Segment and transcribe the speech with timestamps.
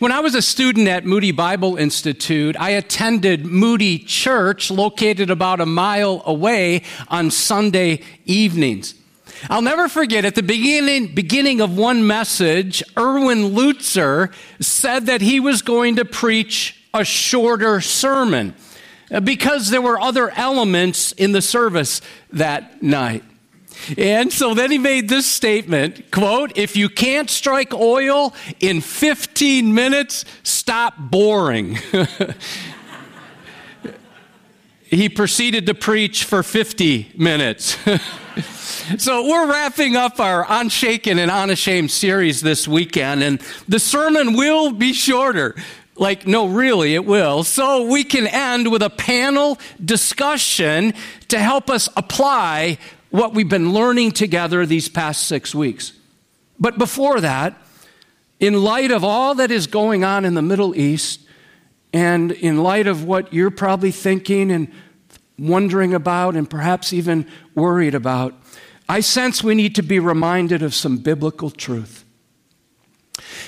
[0.00, 5.60] When I was a student at Moody Bible Institute, I attended Moody Church, located about
[5.60, 8.94] a mile away, on Sunday evenings.
[9.50, 15.38] I'll never forget at the beginning, beginning of one message, Erwin Lutzer said that he
[15.38, 18.54] was going to preach a shorter sermon
[19.10, 22.00] uh, because there were other elements in the service
[22.32, 23.22] that night.
[23.96, 29.74] And so then he made this statement, quote, if you can't strike oil in 15
[29.74, 31.78] minutes, stop boring.
[34.84, 37.76] he proceeded to preach for 50 minutes.
[38.98, 44.72] so we're wrapping up our Unshaken and Unashamed series this weekend, and the sermon will
[44.72, 45.54] be shorter.
[45.96, 47.44] Like, no, really, it will.
[47.44, 50.94] So we can end with a panel discussion
[51.28, 52.78] to help us apply
[53.10, 55.92] what we've been learning together these past six weeks.
[56.58, 57.60] But before that,
[58.38, 61.20] in light of all that is going on in the Middle East,
[61.92, 64.72] and in light of what you're probably thinking and
[65.38, 68.34] wondering about, and perhaps even worried about,
[68.88, 72.04] I sense we need to be reminded of some biblical truth.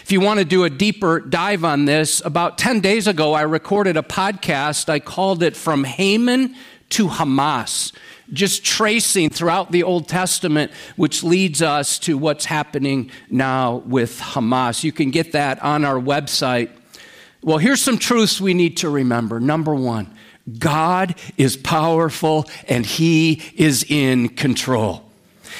[0.02, 3.42] If you want to do a deeper dive on this, about 10 days ago, I
[3.42, 4.88] recorded a podcast.
[4.88, 6.56] I called it From Haman
[6.90, 7.92] to Hamas
[8.32, 14.84] just tracing throughout the Old Testament, which leads us to what's happening now with Hamas.
[14.84, 16.70] You can get that on our website.
[17.42, 19.40] Well, here's some truths we need to remember.
[19.40, 20.14] Number one,
[20.58, 25.04] God is powerful and He is in control.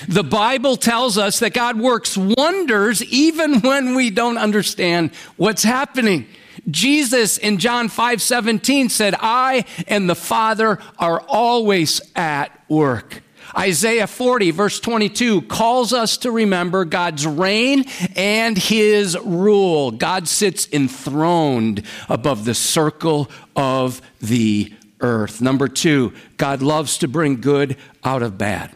[0.08, 6.27] The Bible tells us that God works wonders even when we don't understand what's happening.
[6.70, 13.22] Jesus in John 5 17 said, I and the Father are always at work.
[13.56, 17.84] Isaiah 40, verse 22, calls us to remember God's reign
[18.16, 19.90] and his rule.
[19.90, 25.40] God sits enthroned above the circle of the earth.
[25.42, 28.70] Number two, God loves to bring good out of bad.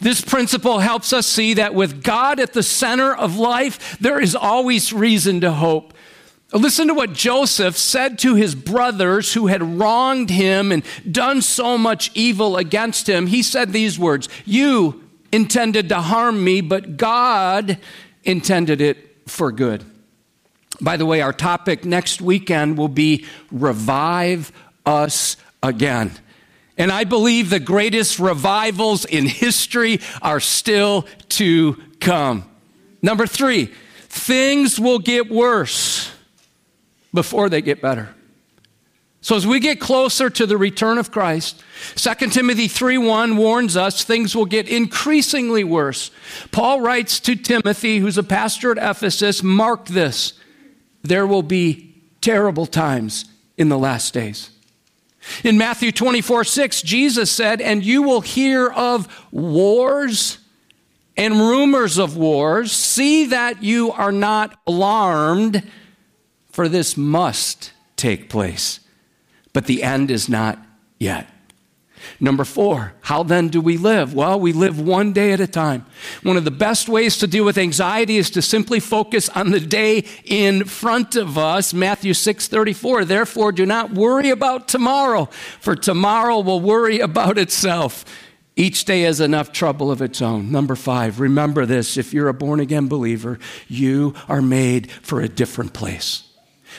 [0.00, 4.36] This principle helps us see that with God at the center of life, there is
[4.36, 5.94] always reason to hope.
[6.52, 11.78] Listen to what Joseph said to his brothers who had wronged him and done so
[11.78, 13.28] much evil against him.
[13.28, 17.78] He said these words You intended to harm me, but God
[18.24, 19.84] intended it for good.
[20.80, 24.50] By the way, our topic next weekend will be Revive
[24.84, 26.10] Us Again.
[26.76, 32.48] And I believe the greatest revivals in history are still to come.
[33.02, 33.66] Number three,
[34.08, 36.10] things will get worse
[37.12, 38.14] before they get better.
[39.22, 41.62] So as we get closer to the return of Christ,
[41.94, 46.10] 2 Timothy 3:1 warns us things will get increasingly worse.
[46.52, 50.32] Paul writes to Timothy, who's a pastor at Ephesus, mark this.
[51.02, 53.26] There will be terrible times
[53.58, 54.50] in the last days.
[55.44, 60.38] In Matthew 24, 6, Jesus said, And you will hear of wars
[61.14, 62.72] and rumors of wars.
[62.72, 65.62] See that you are not alarmed
[66.52, 68.80] for this must take place.
[69.52, 70.58] But the end is not
[70.98, 71.28] yet.
[72.18, 74.14] Number four, how then do we live?
[74.14, 75.86] Well, we live one day at a time.
[76.22, 79.60] One of the best ways to deal with anxiety is to simply focus on the
[79.60, 81.74] day in front of us.
[81.74, 83.04] Matthew 6 34.
[83.04, 85.26] Therefore, do not worry about tomorrow,
[85.60, 88.04] for tomorrow will worry about itself.
[88.56, 90.50] Each day has enough trouble of its own.
[90.50, 93.38] Number five, remember this if you're a born again believer,
[93.68, 96.29] you are made for a different place.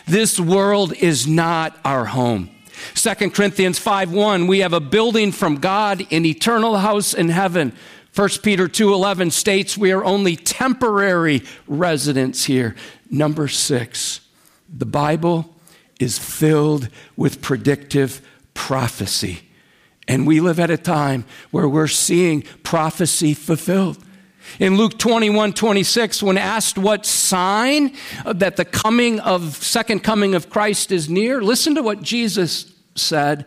[0.07, 2.49] This world is not our home.
[2.95, 7.73] 2 Corinthians 5:1 we have a building from God an eternal house in heaven.
[8.13, 12.75] 1 Peter 2:11 states we are only temporary residents here.
[13.09, 14.21] Number 6
[14.73, 15.53] the Bible
[15.99, 18.21] is filled with predictive
[18.53, 19.41] prophecy.
[20.07, 23.97] And we live at a time where we're seeing prophecy fulfilled.
[24.59, 27.95] In Luke 21 26, when asked what sign
[28.25, 33.45] that the coming of, second coming of Christ is near, listen to what Jesus said.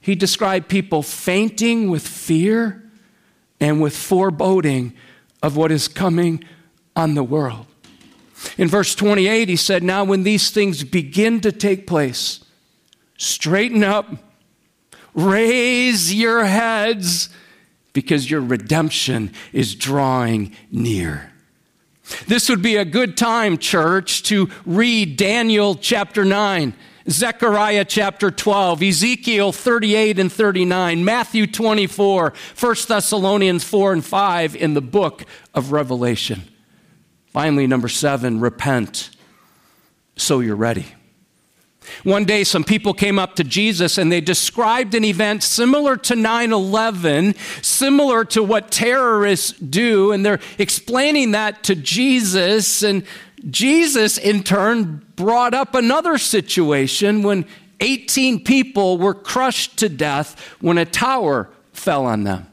[0.00, 2.84] He described people fainting with fear
[3.60, 4.94] and with foreboding
[5.42, 6.44] of what is coming
[6.96, 7.66] on the world.
[8.56, 12.44] In verse 28, he said, Now when these things begin to take place,
[13.16, 14.08] straighten up,
[15.14, 17.28] raise your heads
[18.00, 21.32] because your redemption is drawing near.
[22.28, 26.74] This would be a good time, church, to read Daniel chapter 9,
[27.10, 34.74] Zechariah chapter 12, Ezekiel 38 and 39, Matthew 24, 1 Thessalonians 4 and 5 in
[34.74, 36.44] the book of Revelation.
[37.26, 39.10] Finally, number seven, repent.
[40.14, 40.86] so you're ready.
[42.04, 46.16] One day, some people came up to Jesus and they described an event similar to
[46.16, 52.82] 9 11, similar to what terrorists do, and they're explaining that to Jesus.
[52.82, 53.04] And
[53.50, 57.44] Jesus, in turn, brought up another situation when
[57.80, 62.46] 18 people were crushed to death when a tower fell on them.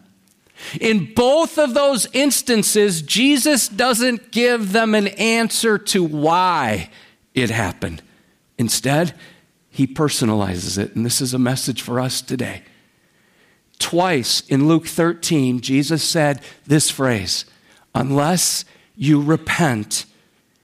[0.79, 6.89] In both of those instances, Jesus doesn't give them an answer to why
[7.33, 8.01] it happened.
[8.57, 9.13] Instead,
[9.69, 10.95] he personalizes it.
[10.95, 12.63] And this is a message for us today.
[13.77, 17.45] Twice in Luke 13, Jesus said this phrase
[17.93, 18.65] Unless
[18.95, 20.05] you repent,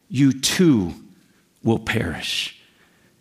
[0.08, 0.94] you too
[1.64, 2.58] will perish.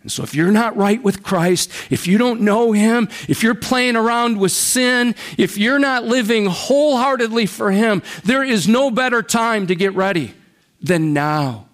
[0.02, 3.54] And so, if you're not right with Christ, if you don't know Him, if you're
[3.54, 9.22] playing around with sin, if you're not living wholeheartedly for Him, there is no better
[9.22, 10.32] time to get ready
[10.80, 11.66] than now.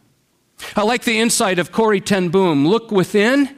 [0.77, 3.57] I like the insight of Corrie Ten Boom look within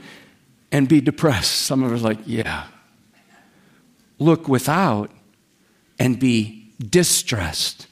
[0.71, 1.51] and be depressed.
[1.51, 2.67] Some of us like, yeah.
[4.21, 5.11] Look without
[5.99, 7.89] and be distressed.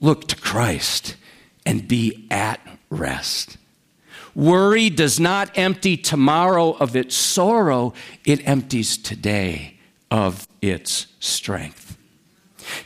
[0.00, 1.16] Look to Christ
[1.66, 2.60] and be at
[2.90, 3.56] rest.
[4.36, 7.92] Worry does not empty tomorrow of its sorrow,
[8.24, 9.78] it empties today
[10.12, 11.98] of its strength.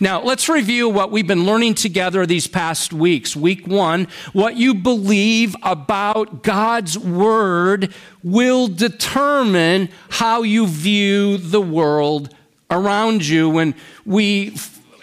[0.00, 3.34] Now, let's review what we've been learning together these past weeks.
[3.36, 12.34] Week one, what you believe about God's Word will determine how you view the world
[12.70, 13.48] around you.
[13.48, 13.74] When
[14.04, 14.56] we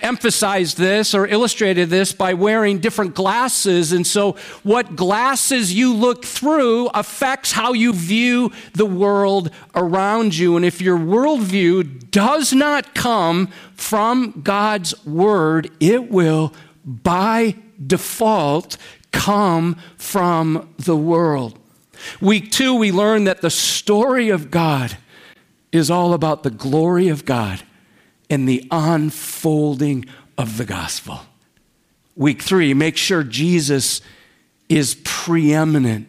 [0.04, 3.92] emphasized this or illustrated this by wearing different glasses.
[3.92, 10.56] And so, what glasses you look through affects how you view the world around you.
[10.56, 16.54] And if your worldview does not come from God's word, it will,
[16.86, 17.56] by
[17.86, 18.78] default,
[19.12, 21.58] come from the world.
[22.20, 24.98] Week two, we learned that the story of God
[25.72, 27.64] is all about the glory of God
[28.34, 30.04] and the unfolding
[30.40, 31.22] of the gospel.
[32.16, 34.02] Week three, make sure Jesus
[34.68, 36.08] is preeminent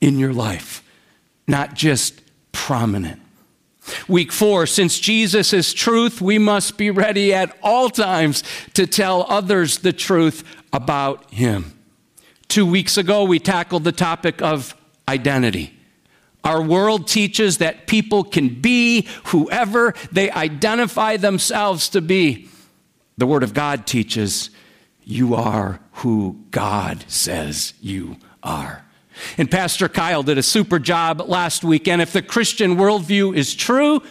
[0.00, 0.84] in your life,
[1.48, 3.20] not just prominent.
[4.06, 8.44] Week four, since Jesus is truth, we must be ready at all times
[8.74, 11.76] to tell others the truth about him.
[12.46, 14.76] Two weeks ago, we tackled the topic of
[15.08, 15.76] identity.
[16.44, 22.48] Our world teaches that people can be whoever they identify themselves to be.
[23.18, 24.50] The Word of God teaches
[25.04, 28.84] you are who God says you are.
[29.36, 32.00] And Pastor Kyle did a super job last weekend.
[32.00, 34.02] If the Christian worldview is true,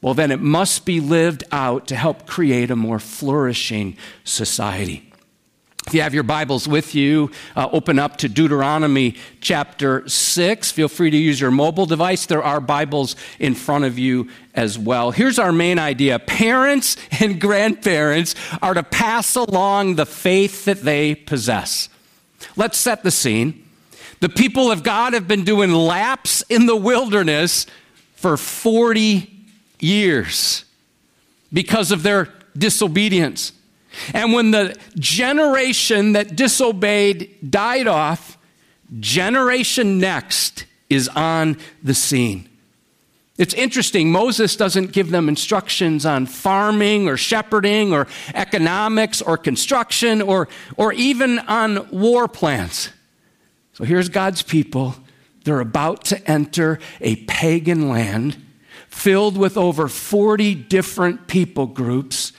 [0.00, 5.07] well, then it must be lived out to help create a more flourishing society.
[5.88, 10.70] If you have your Bibles with you, uh, open up to Deuteronomy chapter 6.
[10.70, 12.26] Feel free to use your mobile device.
[12.26, 15.12] There are Bibles in front of you as well.
[15.12, 21.14] Here's our main idea parents and grandparents are to pass along the faith that they
[21.14, 21.88] possess.
[22.54, 23.66] Let's set the scene.
[24.20, 27.64] The people of God have been doing laps in the wilderness
[28.14, 29.34] for 40
[29.80, 30.66] years
[31.50, 33.52] because of their disobedience.
[34.14, 38.38] And when the generation that disobeyed died off,
[39.00, 42.48] generation next is on the scene.
[43.38, 50.20] It's interesting, Moses doesn't give them instructions on farming or shepherding or economics or construction
[50.20, 52.90] or, or even on war plans.
[53.74, 54.96] So here's God's people.
[55.44, 58.44] They're about to enter a pagan land
[58.88, 62.32] filled with over 40 different people groups,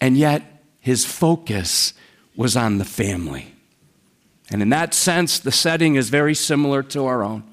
[0.00, 0.51] and yet
[0.82, 1.94] his focus
[2.36, 3.54] was on the family.
[4.50, 7.44] And in that sense, the setting is very similar to our own.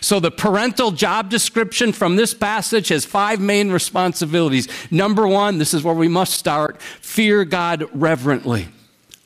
[0.00, 4.68] So, the parental job description from this passage has five main responsibilities.
[4.90, 8.68] Number one, this is where we must start fear God reverently,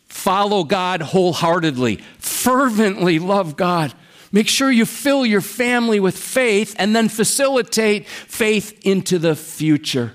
[0.07, 3.95] follow God wholeheartedly, fervently love God.
[4.33, 10.15] Make sure you fill your family with faith and then facilitate faith into the future.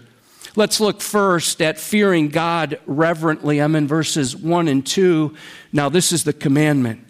[0.58, 3.60] Let's look first at fearing God reverently.
[3.60, 5.36] I'm in verses 1 and 2.
[5.74, 7.06] Now, this is the commandment,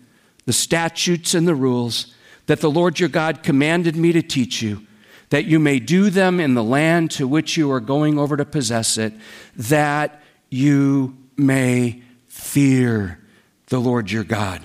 [0.46, 2.14] the statutes and the rules
[2.48, 4.86] that the Lord your God commanded me to teach you,
[5.30, 8.46] that you may do them in the land to which you are going over to
[8.46, 9.14] possess it,
[9.56, 13.20] that you may fear
[13.68, 14.64] the Lord your God.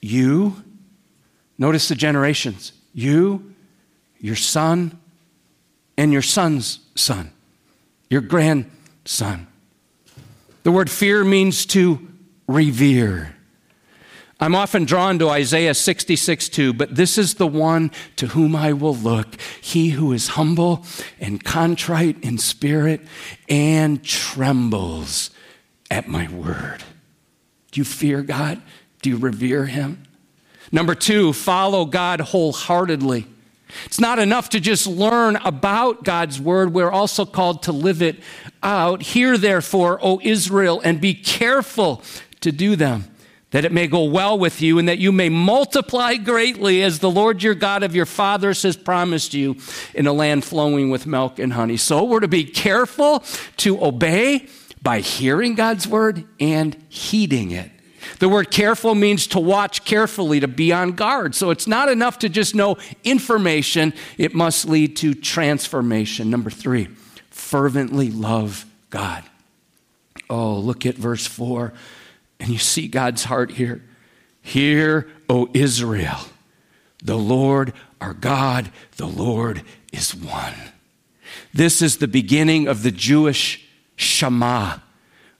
[0.00, 0.62] You,
[1.58, 3.54] notice the generations, you,
[4.18, 4.98] your son,
[5.96, 7.31] and your son's son,
[8.12, 9.46] your grandson.
[10.64, 12.06] The word fear means to
[12.46, 13.34] revere.
[14.38, 18.74] I'm often drawn to Isaiah 66 2, but this is the one to whom I
[18.74, 20.84] will look, he who is humble
[21.20, 23.00] and contrite in spirit
[23.48, 25.30] and trembles
[25.90, 26.82] at my word.
[27.70, 28.60] Do you fear God?
[29.00, 30.02] Do you revere him?
[30.70, 33.26] Number two, follow God wholeheartedly.
[33.86, 36.72] It's not enough to just learn about God's word.
[36.72, 38.20] We're also called to live it
[38.62, 39.02] out.
[39.02, 42.02] Hear, therefore, O Israel, and be careful
[42.40, 43.04] to do them
[43.52, 47.10] that it may go well with you and that you may multiply greatly as the
[47.10, 49.56] Lord your God of your fathers has promised you
[49.94, 51.76] in a land flowing with milk and honey.
[51.76, 53.22] So we're to be careful
[53.58, 54.48] to obey
[54.80, 57.70] by hearing God's word and heeding it.
[58.18, 61.34] The word careful means to watch carefully, to be on guard.
[61.34, 66.30] So it's not enough to just know information, it must lead to transformation.
[66.30, 66.88] Number three,
[67.30, 69.24] fervently love God.
[70.28, 71.72] Oh, look at verse 4.
[72.40, 73.82] And you see God's heart here.
[74.40, 76.18] Hear, O Israel,
[77.02, 80.54] the Lord our God, the Lord is one.
[81.54, 84.78] This is the beginning of the Jewish Shema,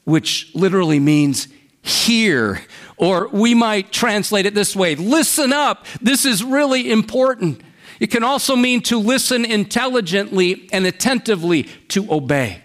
[0.05, 1.49] which literally means
[1.83, 2.63] hear,
[2.97, 5.87] or we might translate it this way listen up.
[6.01, 7.61] This is really important.
[8.01, 12.63] It can also mean to listen intelligently and attentively to obey.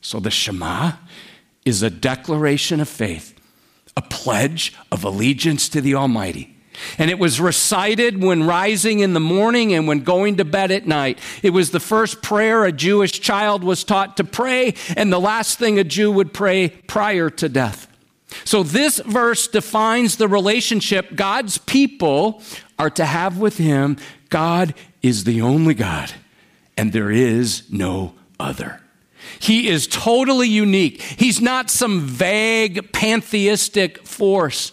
[0.00, 0.92] So the Shema
[1.64, 3.34] is a declaration of faith
[3.96, 6.56] a pledge of allegiance to the Almighty.
[6.98, 10.86] And it was recited when rising in the morning and when going to bed at
[10.86, 11.20] night.
[11.42, 15.58] It was the first prayer a Jewish child was taught to pray, and the last
[15.58, 17.86] thing a Jew would pray prior to death.
[18.44, 22.42] So, this verse defines the relationship God's people
[22.78, 23.96] are to have with Him.
[24.30, 26.12] God is the only God,
[26.76, 28.80] and there is no other.
[29.38, 31.00] He is totally unique.
[31.00, 34.72] He's not some vague pantheistic force.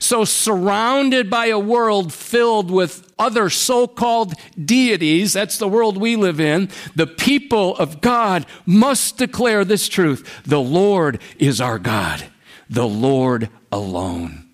[0.00, 6.14] So, surrounded by a world filled with other so called deities, that's the world we
[6.14, 12.24] live in, the people of God must declare this truth the Lord is our God,
[12.68, 14.48] the Lord alone.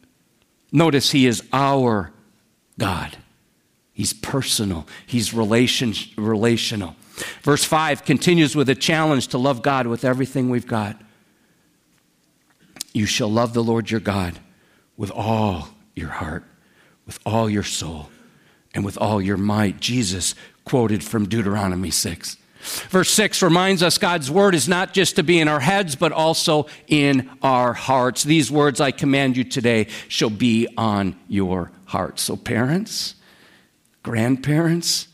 [0.73, 2.13] Notice He is our
[2.79, 3.17] God.
[3.93, 6.97] He's personal, He's relation, relational.
[7.43, 11.01] Verse 5 continues with a challenge to love God with everything we've got.
[12.93, 14.39] You shall love the Lord your God
[14.97, 16.45] with all your heart,
[17.07, 18.09] with all your soul,
[18.75, 19.81] and with all your might.
[19.81, 22.37] Jesus quoted from Deuteronomy 6.
[22.65, 26.13] Verse 6 reminds us God's word is not just to be in our heads, but
[26.13, 28.25] also in our hearts.
[28.25, 32.23] These words I command you today shall be on your hearts.
[32.23, 33.15] So, parents,
[34.03, 35.09] grandparents,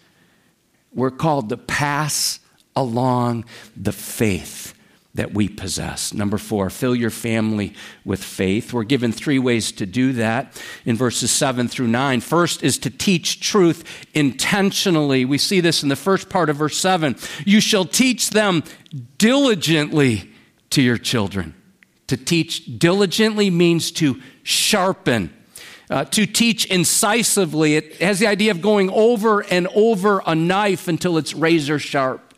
[0.94, 2.40] we're called to pass
[2.76, 3.44] along
[3.76, 4.74] the faith
[5.20, 6.14] that we possess.
[6.14, 7.74] Number four, fill your family
[8.06, 8.72] with faith.
[8.72, 12.22] We're given three ways to do that in verses seven through nine.
[12.22, 13.84] First is to teach truth
[14.14, 15.26] intentionally.
[15.26, 17.16] We see this in the first part of verse seven.
[17.44, 18.64] You shall teach them
[19.18, 20.30] diligently
[20.70, 21.54] to your children.
[22.06, 25.36] To teach diligently means to sharpen
[25.90, 27.76] uh, to teach incisively.
[27.76, 32.30] It has the idea of going over and over a knife until it's razor sharp.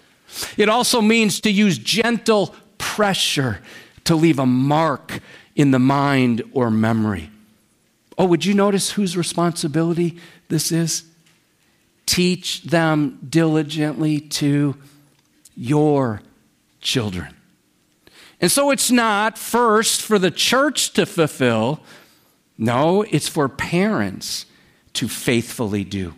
[0.57, 3.61] It also means to use gentle pressure
[4.05, 5.21] to leave a mark
[5.55, 7.31] in the mind or memory.
[8.19, 11.05] Oh, would you notice whose responsibility this is?
[12.05, 14.77] Teach them diligently to
[15.57, 16.23] your
[16.81, 17.35] children.
[18.41, 21.81] And so it's not first for the church to fulfill,
[22.59, 24.47] no, it's for parents
[24.95, 26.15] to faithfully do.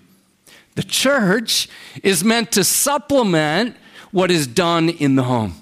[0.77, 1.69] The church
[2.03, 3.77] is meant to supplement
[4.11, 5.61] what is done in the home.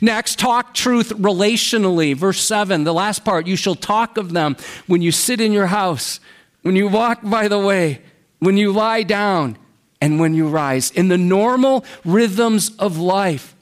[0.00, 2.16] Next, talk truth relationally.
[2.16, 4.56] Verse 7, the last part, you shall talk of them
[4.86, 6.20] when you sit in your house,
[6.62, 8.00] when you walk by the way,
[8.38, 9.56] when you lie down,
[10.00, 10.90] and when you rise.
[10.90, 13.54] In the normal rhythms of life.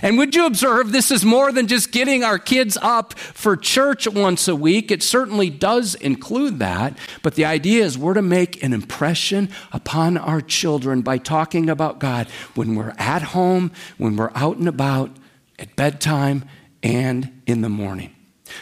[0.00, 4.08] And would you observe this is more than just getting our kids up for church
[4.08, 4.90] once a week?
[4.90, 6.96] It certainly does include that.
[7.22, 11.98] But the idea is we're to make an impression upon our children by talking about
[11.98, 15.10] God when we're at home, when we're out and about,
[15.58, 16.44] at bedtime,
[16.82, 18.13] and in the morning.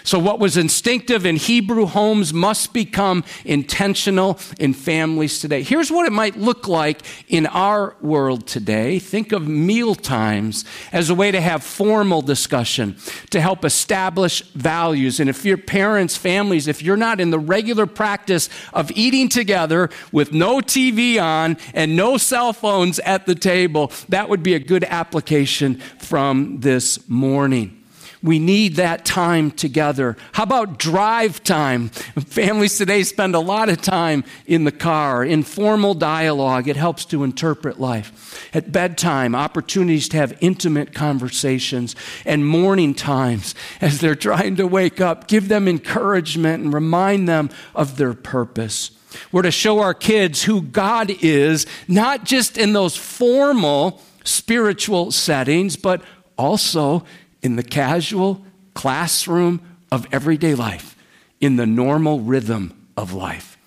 [0.04, 5.62] So, what was instinctive in Hebrew homes must become intentional in families today.
[5.62, 8.98] Here's what it might look like in our world today.
[8.98, 12.96] Think of meal times as a way to have formal discussion,
[13.30, 15.20] to help establish values.
[15.20, 19.90] And if your parents, families, if you're not in the regular practice of eating together
[20.10, 24.58] with no TV on and no cell phones at the table, that would be a
[24.58, 27.81] good application from this morning.
[28.22, 30.16] We need that time together.
[30.32, 31.88] How about drive time?
[31.88, 36.68] Families today spend a lot of time in the car, informal dialogue.
[36.68, 38.48] It helps to interpret life.
[38.54, 45.00] At bedtime, opportunities to have intimate conversations, and morning times as they're trying to wake
[45.00, 45.26] up.
[45.26, 48.92] Give them encouragement and remind them of their purpose.
[49.32, 55.76] We're to show our kids who God is, not just in those formal spiritual settings,
[55.76, 56.02] but
[56.38, 57.04] also
[57.42, 58.44] in the casual
[58.74, 60.96] classroom of everyday life,
[61.40, 63.58] in the normal rhythm of life.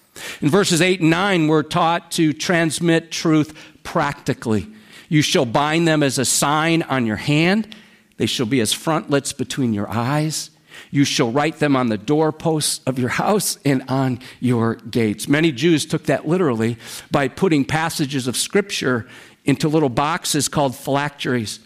[0.41, 3.53] In verses 8 and 9, we're taught to transmit truth
[3.83, 4.67] practically.
[5.09, 7.75] You shall bind them as a sign on your hand,
[8.17, 10.49] they shall be as frontlets between your eyes.
[10.91, 15.27] You shall write them on the doorposts of your house and on your gates.
[15.27, 16.77] Many Jews took that literally
[17.11, 19.07] by putting passages of Scripture
[19.43, 21.59] into little boxes called phylacteries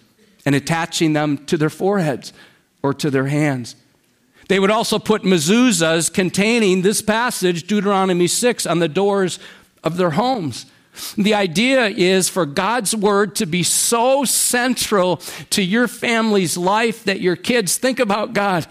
[0.45, 2.33] and attaching them to their foreheads
[2.81, 3.75] or to their hands.
[4.47, 9.39] They would also put mezuzahs containing this passage, Deuteronomy 6, on the doors
[9.83, 10.65] of their homes.
[11.17, 15.17] The idea is for God's word to be so central
[15.51, 18.65] to your family's life that your kids think about God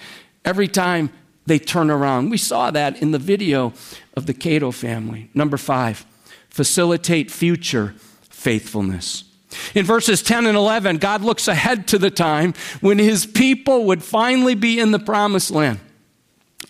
[0.44, 1.10] every time
[1.46, 2.30] they turn around.
[2.30, 3.72] We saw that in the video
[4.16, 5.30] of the Cato family.
[5.32, 6.04] Number five,
[6.50, 7.94] facilitate future
[8.28, 9.24] faithfulness.
[9.74, 14.02] In verses 10 and 11, God looks ahead to the time when his people would
[14.02, 15.80] finally be in the promised land.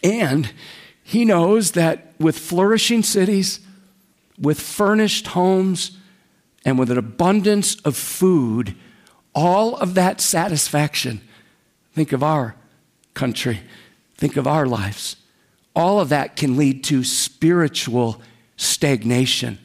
[0.02, 0.52] And
[1.02, 3.60] he knows that with flourishing cities,
[4.38, 5.96] with furnished homes,
[6.64, 8.74] and with an abundance of food,
[9.34, 11.20] all of that satisfaction,
[11.94, 12.54] think of our
[13.14, 13.60] country,
[14.16, 15.16] think of our lives,
[15.74, 18.20] all of that can lead to spiritual
[18.56, 19.58] stagnation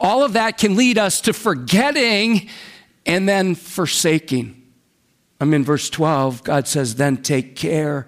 [0.00, 2.48] all of that can lead us to forgetting
[3.06, 4.62] and then forsaking.
[5.40, 6.44] I'm in verse 12.
[6.44, 8.06] God says, Then take care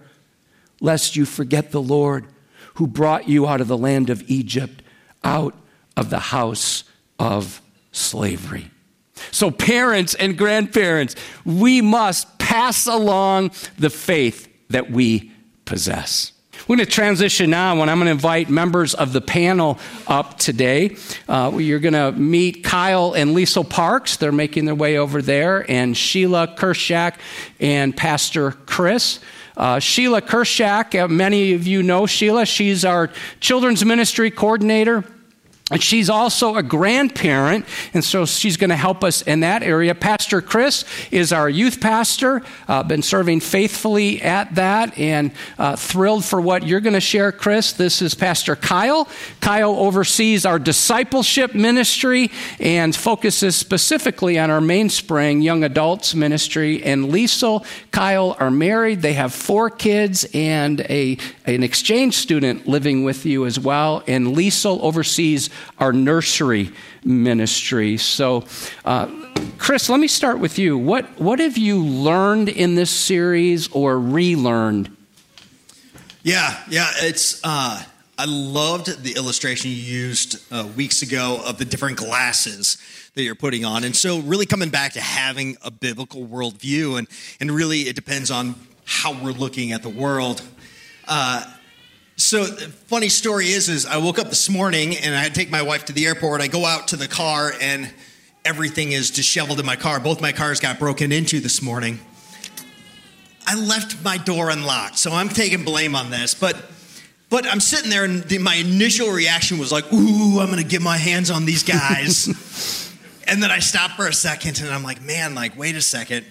[0.81, 2.27] lest you forget the Lord
[2.75, 4.83] who brought you out of the land of Egypt,
[5.23, 5.57] out
[5.97, 6.85] of the house
[7.19, 7.61] of
[7.93, 8.71] slavery.
[9.31, 15.33] So, parents and grandparents, we must pass along the faith that we
[15.65, 16.33] possess.
[16.67, 20.39] We're going to transition now, and I'm going to invite members of the panel up
[20.39, 20.97] today.
[21.29, 24.17] Uh, you're going to meet Kyle and Liesl Parks.
[24.17, 27.17] They're making their way over there, and Sheila Kershak
[27.61, 29.21] and Pastor Chris.
[29.59, 32.47] Uh, Sheila Kershak, uh, many of you know Sheila.
[32.47, 35.05] She's our children's ministry coordinator.
[35.71, 39.95] And she's also a grandparent, and so she's going to help us in that area.
[39.95, 46.23] Pastor Chris is our youth pastor, uh, been serving faithfully at that, and uh, thrilled
[46.23, 47.73] for what you're going to share, Chris.
[47.73, 49.09] This is Pastor Kyle.
[49.41, 56.83] Kyle oversees our discipleship ministry and focuses specifically on our mainspring young adults ministry.
[56.83, 59.01] And Liesl, Kyle are married.
[59.01, 64.03] They have four kids and a, an exchange student living with you as well.
[64.07, 65.49] And Liesl oversees
[65.79, 66.71] our nursery
[67.05, 67.97] ministry.
[67.97, 68.45] So,
[68.85, 69.07] uh,
[69.59, 70.77] Chris, let me start with you.
[70.79, 74.95] What, what have you learned in this series or relearned?
[76.23, 77.41] Yeah, yeah, it's.
[77.45, 77.83] Uh,
[78.17, 82.79] I loved the illustration you used uh, weeks ago of the different glasses
[83.15, 87.09] that you're putting on, and so really coming back to having a biblical worldview, and
[87.41, 88.55] and really it depends on
[88.87, 90.43] how we're looking at the world.
[91.07, 91.45] Uh,
[92.17, 95.41] so the funny story is, is I woke up this morning and I had to
[95.41, 96.41] take my wife to the airport.
[96.41, 97.93] I go out to the car and
[98.45, 99.99] everything is disheveled in my car.
[99.99, 101.99] Both my cars got broken into this morning.
[103.47, 106.35] I left my door unlocked, so I'm taking blame on this.
[106.35, 106.57] But
[107.31, 110.69] but I'm sitting there and the, my initial reaction was like, "Ooh, I'm going to
[110.69, 112.91] get my hands on these guys."
[113.27, 116.25] and then I stopped for a second and I'm like, "Man, like wait a second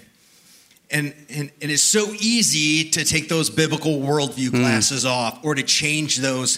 [0.93, 4.57] and, and it is so easy to take those biblical worldview hmm.
[4.57, 5.09] glasses mm.
[5.09, 6.57] off or to change those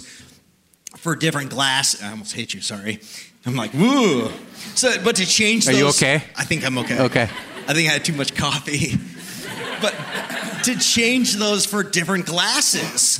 [0.97, 2.01] for different glass.
[2.03, 2.99] I almost hate you, sorry.
[3.45, 4.31] I'm like, woo.
[4.75, 5.79] So, but to change Are those.
[5.79, 6.23] you okay?
[6.35, 6.99] I think I'm okay.
[6.99, 7.29] Okay.
[7.67, 8.97] I think I had too much coffee.
[9.81, 9.95] but
[10.63, 13.19] to change those for different glasses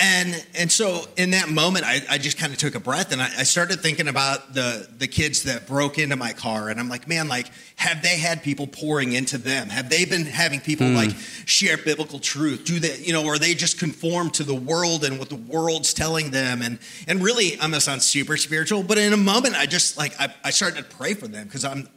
[0.00, 3.20] and and so in that moment I, I just kind of took a breath and
[3.20, 6.88] I, I, started thinking about the the kids that broke into my car and I'm
[6.88, 9.68] like man like have they had people pouring into them?
[9.68, 10.94] Have they been having people mm.
[10.94, 11.10] like
[11.46, 12.64] share biblical truth?
[12.64, 15.92] Do they you know or they just conform to the world and what the world's
[15.94, 16.62] telling them?
[16.62, 16.78] And
[17.08, 20.32] and really I'm gonna sound super spiritual but in a moment I just like I,
[20.44, 21.88] I started to pray for them because I'm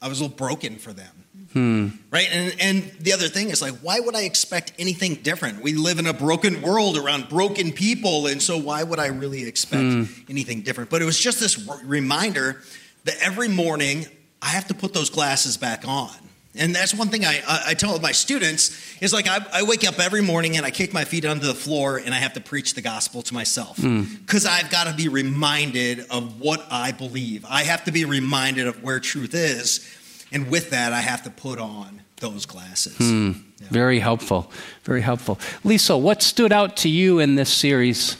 [0.00, 1.88] I was a little broken for them Hmm.
[2.10, 2.28] Right?
[2.30, 5.62] And, and the other thing is like, why would I expect anything different?
[5.62, 8.26] We live in a broken world around broken people.
[8.26, 10.04] And so why would I really expect hmm.
[10.28, 10.90] anything different?
[10.90, 12.60] But it was just this reminder
[13.04, 14.06] that every morning
[14.42, 16.10] I have to put those glasses back on.
[16.54, 19.86] And that's one thing I, I, I tell my students is like I, I, wake
[19.86, 22.40] up every morning and I kick my feet onto the floor and I have to
[22.40, 24.48] preach the gospel to myself because mm.
[24.48, 27.44] I've got to be reminded of what I believe.
[27.48, 29.86] I have to be reminded of where truth is,
[30.32, 32.98] and with that, I have to put on those glasses.
[32.98, 33.42] Mm.
[33.60, 33.68] Yeah.
[33.70, 34.50] Very helpful.
[34.84, 35.36] Very helpful.
[35.64, 38.16] Liesl, what stood out to you in this series?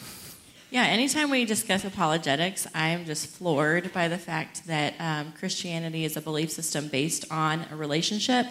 [0.71, 6.05] Yeah, anytime we discuss apologetics, I am just floored by the fact that um, Christianity
[6.05, 8.47] is a belief system based on a relationship,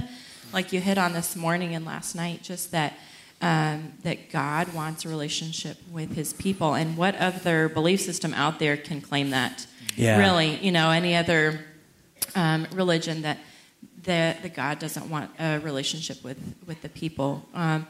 [0.51, 2.93] like you hit on this morning and last night, just that.
[3.39, 6.73] Um, that God wants a relationship with his people.
[6.73, 9.67] And what other belief system out there can claim that?
[9.95, 10.17] Yeah.
[10.17, 11.66] Really, you know, any other
[12.35, 13.37] um, religion that,
[14.03, 17.47] that, that God doesn't want a relationship with, with the people.
[17.53, 17.87] Um,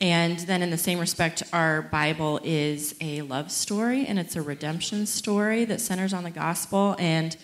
[0.00, 4.42] and then, in the same respect, our Bible is a love story and it's a
[4.42, 6.96] redemption story that centers on the gospel.
[6.98, 7.34] And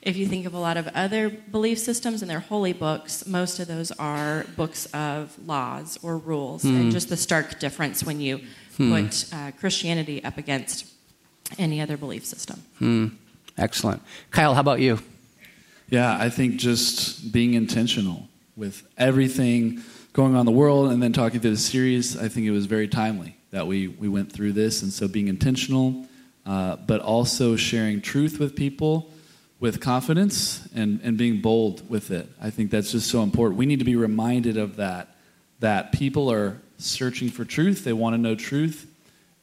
[0.00, 3.58] if you think of a lot of other belief systems and their holy books, most
[3.58, 6.62] of those are books of laws or rules.
[6.62, 6.76] Hmm.
[6.76, 8.40] And just the stark difference when you
[8.78, 8.90] hmm.
[8.90, 10.86] put uh, Christianity up against
[11.58, 12.62] any other belief system.
[12.78, 13.08] Hmm.
[13.58, 14.02] Excellent.
[14.30, 14.98] Kyle, how about you?
[15.90, 21.14] Yeah, I think just being intentional with everything going on in the world and then
[21.14, 24.52] talking through the series, I think it was very timely that we, we went through
[24.52, 24.82] this.
[24.82, 26.06] And so being intentional,
[26.44, 29.10] uh, but also sharing truth with people
[29.60, 32.28] with confidence and, and being bold with it.
[32.40, 33.58] I think that's just so important.
[33.58, 35.16] We need to be reminded of that,
[35.60, 38.86] that people are searching for truth, they want to know truth.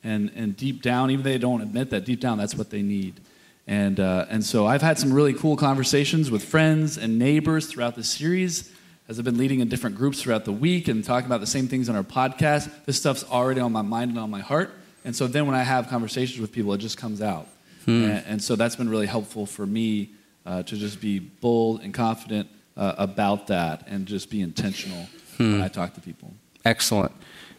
[0.04, 3.20] And, and deep down, even they don't admit that, deep down, that's what they need.
[3.68, 7.96] And, uh, and so I've had some really cool conversations with friends and neighbors throughout
[7.96, 8.72] the series
[9.08, 11.68] as I've been leading in different groups throughout the week and talking about the same
[11.68, 14.72] things on our podcast, this stuff's already on my mind and on my heart.
[15.04, 17.48] And so then when I have conversations with people, it just comes out.
[17.86, 18.04] Hmm.
[18.04, 20.10] And, and, so that's been really helpful for me
[20.44, 25.54] uh, to just be bold and confident uh, about that and just be intentional hmm.
[25.54, 26.34] when I talk to people.
[26.64, 27.12] Excellent.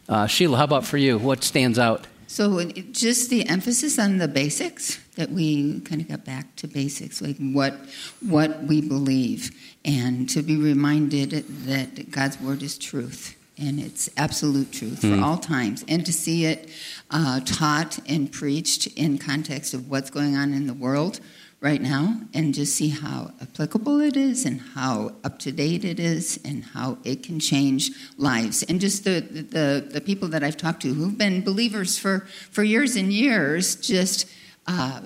[0.08, 1.16] Uh, Sheila, how about for you?
[1.16, 2.08] What stands out?
[2.26, 7.22] So just the emphasis on the basics that we kind of got back to basics,
[7.22, 7.74] like what
[8.20, 9.50] what we believe,
[9.84, 11.30] and to be reminded
[11.66, 15.16] that God's word is truth and it's absolute truth mm.
[15.16, 16.68] for all times, and to see it
[17.10, 21.20] uh, taught and preached in context of what's going on in the world
[21.60, 25.98] right now, and just see how applicable it is, and how up to date it
[25.98, 28.62] is, and how it can change lives.
[28.62, 32.62] And just the, the the people that I've talked to who've been believers for for
[32.62, 34.30] years and years, just
[34.66, 35.00] uh,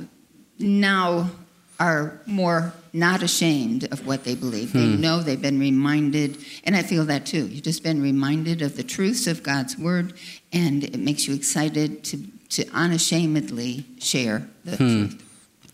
[0.58, 1.30] now
[1.78, 4.72] are more not ashamed of what they believe.
[4.72, 4.78] Hmm.
[4.78, 7.46] They know they've been reminded, and I feel that too.
[7.46, 10.12] You've just been reminded of the truths of God's word,
[10.52, 12.18] and it makes you excited to,
[12.50, 15.06] to unashamedly share the hmm.
[15.06, 15.26] truth.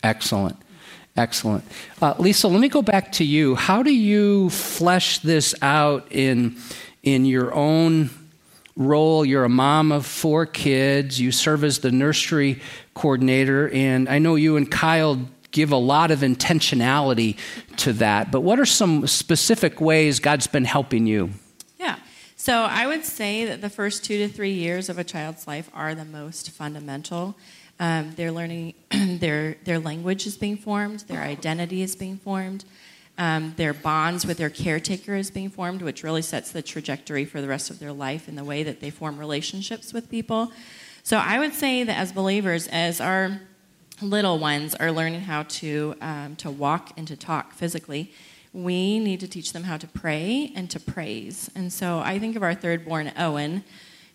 [0.03, 0.55] Excellent.
[1.17, 1.63] Excellent.
[1.99, 3.55] Uh, Liesl, let me go back to you.
[3.55, 6.57] How do you flesh this out in,
[7.01, 8.11] in your own
[8.75, 9.25] role?
[9.25, 12.61] You're a mom of four kids, you serve as the nursery
[12.93, 17.35] coordinator, and I know you and Kyle give a lot of intentionality
[17.77, 18.31] to that.
[18.31, 21.31] But what are some specific ways God's been helping you?
[21.79, 21.97] Yeah.
[22.35, 25.71] So I would say that the first two to three years of a child's life
[25.73, 27.35] are the most fundamental.
[27.79, 32.65] Um, they're learning, their, their language is being formed, their identity is being formed.
[33.19, 37.41] Um, their bonds with their caretaker is being formed, which really sets the trajectory for
[37.41, 40.51] the rest of their life in the way that they form relationships with people.
[41.01, 43.41] So I would say that as believers, as our
[44.01, 48.11] little ones are learning how to, um, to walk and to talk physically,
[48.53, 51.49] we need to teach them how to pray and to praise.
[51.55, 53.63] And so I think of our third born, Owen,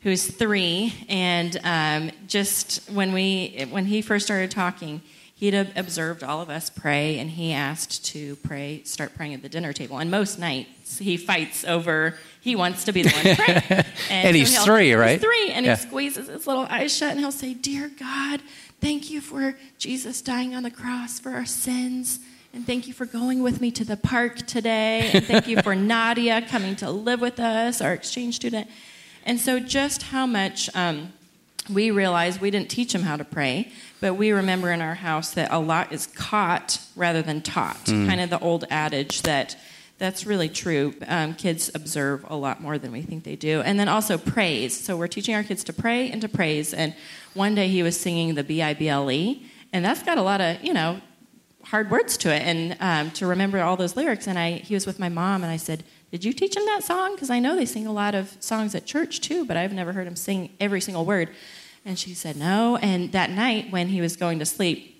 [0.02, 5.00] who's three, and um, just when, we, when he first started talking,
[5.34, 9.48] he'd observed all of us pray, and he asked to pray, start praying at the
[9.48, 9.98] dinner table.
[9.98, 13.62] And most nights he fights over he wants to be the one to pray.
[14.10, 15.12] And, and so he's three, right?
[15.12, 15.76] He's three, and yeah.
[15.76, 18.42] he squeezes his little eyes shut, and he'll say, "Dear God,
[18.80, 22.20] thank you for Jesus dying on the cross for our sins."
[22.54, 25.10] And thank you for going with me to the park today.
[25.14, 28.68] And thank you for Nadia coming to live with us, our exchange student.
[29.24, 31.12] And so, just how much um,
[31.70, 35.32] we realize we didn't teach him how to pray, but we remember in our house
[35.35, 37.85] that a lot is caught rather than taught.
[37.85, 38.08] Mm.
[38.08, 39.56] Kind of the old adage that
[39.98, 40.94] that's really true.
[41.06, 43.61] Um, kids observe a lot more than we think they do.
[43.61, 44.78] And then also praise.
[44.78, 46.74] So we're teaching our kids to pray and to praise.
[46.74, 46.94] And
[47.35, 50.22] one day he was singing the B I B L E, and that's got a
[50.22, 51.00] lot of, you know,
[51.64, 52.42] hard words to it.
[52.42, 54.26] And um, to remember all those lyrics.
[54.26, 56.85] And I, he was with my mom, and I said, Did you teach him that
[56.85, 57.14] song?
[57.14, 59.94] Because I know they sing a lot of songs at church too, but I've never
[59.94, 61.31] heard him sing every single word.
[61.87, 62.77] And she said, No.
[62.77, 64.90] And that night when he was going to sleep,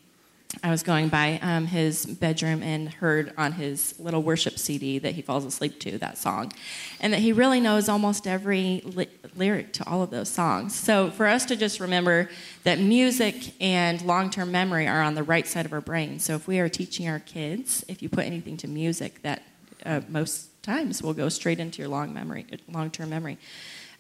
[0.63, 5.15] I was going by um, his bedroom and heard on his little worship CD that
[5.15, 6.53] he falls asleep to that song,
[7.01, 10.75] and that he really knows almost every li- lyric to all of those songs.
[10.75, 12.31] So for us to just remember
[12.65, 16.19] that music and long-term memory are on the right side of our brain.
[16.19, 19.43] So if we are teaching our kids, if you put anything to music, that
[19.85, 23.39] uh, most times will go straight into your long memory, long-term memory.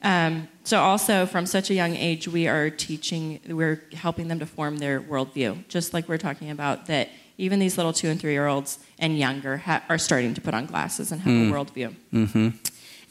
[0.03, 4.47] Um, so also from such a young age, we are teaching, we're helping them to
[4.47, 8.33] form their worldview, just like we're talking about that even these little two and three
[8.33, 11.51] year olds and younger ha- are starting to put on glasses and have mm.
[11.51, 11.95] a worldview.
[12.13, 12.49] Mm-hmm.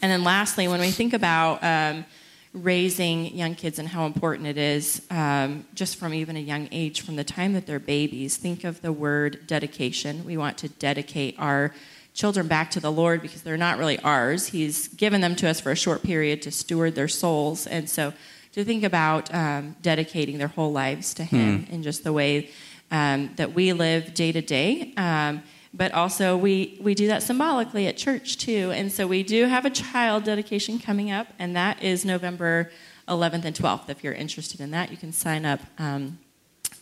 [0.02, 2.06] And then lastly, when we think about um,
[2.54, 7.02] raising young kids and how important it is, um, just from even a young age,
[7.02, 10.26] from the time that they're babies, think of the word dedication.
[10.26, 11.74] We want to dedicate our
[12.14, 14.48] children back to the Lord because they're not really ours.
[14.48, 17.68] He's given them to us for a short period to steward their souls.
[17.68, 18.14] And so
[18.54, 21.70] to think about um, dedicating their whole lives to Him mm.
[21.70, 22.50] in just the way
[22.92, 24.94] um, that we live day to day.
[24.98, 25.44] Um,
[25.74, 28.72] but also, we, we do that symbolically at church too.
[28.74, 32.70] And so we do have a child dedication coming up, and that is November
[33.08, 33.90] 11th and 12th.
[33.90, 36.20] If you're interested in that, you can sign up um,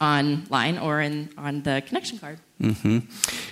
[0.02, 2.40] online or in, on the connection card.
[2.62, 3.00] Mm-hmm.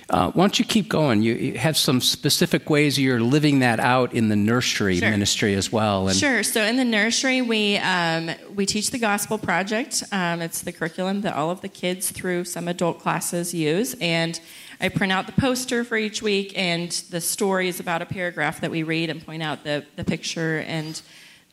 [0.09, 1.21] Uh, why don't you keep going?
[1.21, 5.09] You, you, have some specific ways you're living that out in the nursery sure.
[5.09, 6.09] ministry as well.
[6.09, 6.43] And sure.
[6.43, 10.03] So in the nursery, we um, we teach the Gospel Project.
[10.11, 14.39] Um, it's the curriculum that all of the kids through some adult classes use, and
[14.81, 18.59] I print out the poster for each week, and the story is about a paragraph
[18.59, 21.01] that we read and point out the the picture and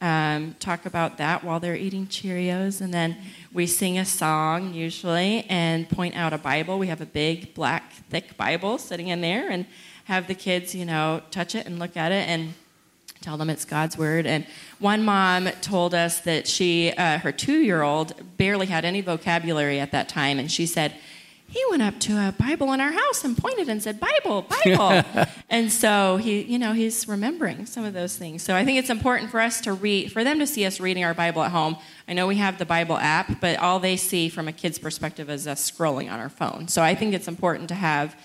[0.05, 2.83] um, talk about that while they're eating Cheerios.
[2.83, 3.17] And then
[3.55, 6.79] we sing a song usually and point out a Bible.
[6.79, 9.65] We have a big, black, thick Bible sitting in there and
[10.05, 12.53] have the kids, you know, touch it and look at it and
[13.23, 14.27] tell them it's God's word.
[14.27, 14.47] And
[14.79, 19.81] one mom told us that she, uh, her two year old, barely had any vocabulary
[19.81, 20.39] at that time.
[20.39, 20.95] And she said,
[21.49, 25.05] he went up to a Bible in our house and pointed and said, Bible, Bible.
[25.49, 28.43] and so he, you know, he's remembering some of those things.
[28.43, 31.05] So I think it's important for us to read, for them to see us reading
[31.05, 31.77] our Bible at home.
[32.09, 35.31] I know we have the Bible app, but all they see from a kid's perspective
[35.31, 36.67] is us scrolling on our phone.
[36.69, 38.17] So I think it's important to have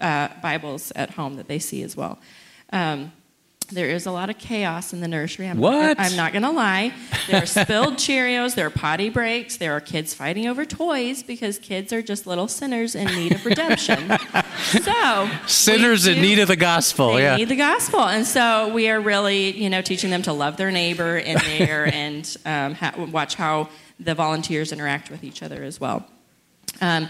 [0.00, 2.18] uh, Bibles at home that they see as well.
[2.72, 3.12] Um,
[3.70, 5.46] there is a lot of chaos in the nursery.
[5.46, 5.98] I'm what?
[5.98, 6.92] Not, I'm not going to lie.
[7.26, 8.54] There are spilled Cheerios.
[8.54, 9.58] There are potty breaks.
[9.58, 13.44] There are kids fighting over toys because kids are just little sinners in need of
[13.44, 14.16] redemption.
[14.82, 17.14] so sinners do, in need of the gospel.
[17.14, 20.32] They yeah, need the gospel, and so we are really, you know, teaching them to
[20.32, 23.68] love their neighbor in there and um, ha- watch how
[24.00, 26.06] the volunteers interact with each other as well.
[26.80, 27.08] Um,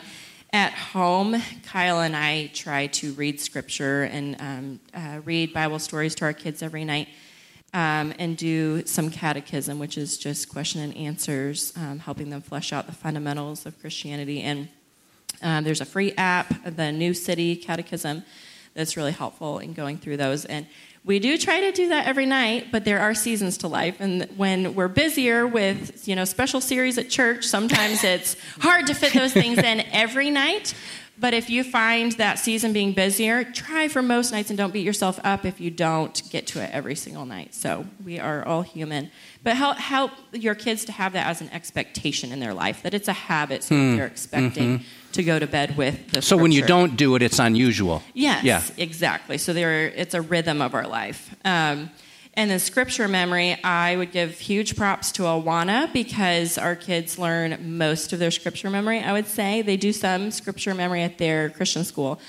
[0.52, 6.14] at home, Kyle and I try to read scripture and um, uh, read Bible stories
[6.16, 7.08] to our kids every night
[7.74, 12.72] um, and do some catechism, which is just question and answers, um, helping them flesh
[12.72, 14.40] out the fundamentals of Christianity.
[14.40, 14.68] And
[15.42, 18.24] um, there's a free app, the New City Catechism,
[18.74, 20.44] that's really helpful in going through those.
[20.44, 20.66] And
[21.04, 24.00] we do try to do that every night, but there are seasons to life.
[24.00, 28.94] And when we're busier with, you know, special series at church, sometimes it's hard to
[28.94, 30.74] fit those things in every night.
[31.20, 34.86] But if you find that season being busier, try for most nights and don't beat
[34.86, 37.54] yourself up if you don't get to it every single night.
[37.54, 39.10] So we are all human.
[39.42, 42.94] But help, help your kids to have that as an expectation in their life, that
[42.94, 43.96] it's a habit, so mm.
[43.96, 44.84] they're expecting mm-hmm.
[45.12, 48.02] To go to bed with the So when you don't do it, it's unusual.
[48.14, 48.62] Yes, yeah.
[48.76, 49.38] exactly.
[49.38, 51.34] So there, it's a rhythm of our life.
[51.44, 51.90] Um,
[52.34, 57.76] and then scripture memory, I would give huge props to Awana because our kids learn
[57.76, 59.62] most of their scripture memory, I would say.
[59.62, 62.20] They do some scripture memory at their Christian school.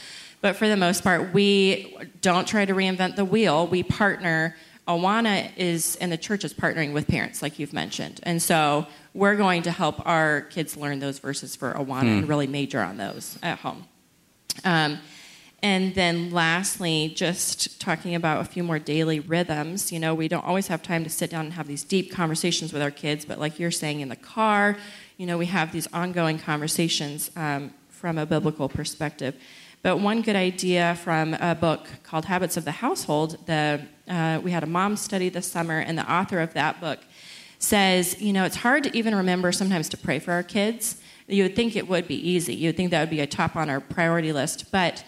[0.42, 3.68] But for the most part, we don't try to reinvent the wheel.
[3.68, 4.56] We partner.
[4.90, 8.20] Awana is, and the church is partnering with parents, like you've mentioned.
[8.24, 12.18] And so we're going to help our kids learn those verses for Awana mm.
[12.20, 13.86] and really major on those at home.
[14.66, 14.98] Um,
[15.62, 19.92] and then lastly, just talking about a few more daily rhythms.
[19.92, 22.74] You know, we don't always have time to sit down and have these deep conversations
[22.74, 24.76] with our kids, but like you're saying in the car,
[25.18, 29.36] you know, we have these ongoing conversations um, from a biblical perspective.
[29.82, 34.52] But one good idea from a book called Habits of the Household, the, uh, we
[34.52, 37.00] had a mom study this summer, and the author of that book
[37.60, 41.00] says, you know, it's hard to even remember sometimes to pray for our kids.
[41.28, 42.56] You would think it would be easy.
[42.56, 44.72] You would think that would be a top on our priority list.
[44.72, 45.04] But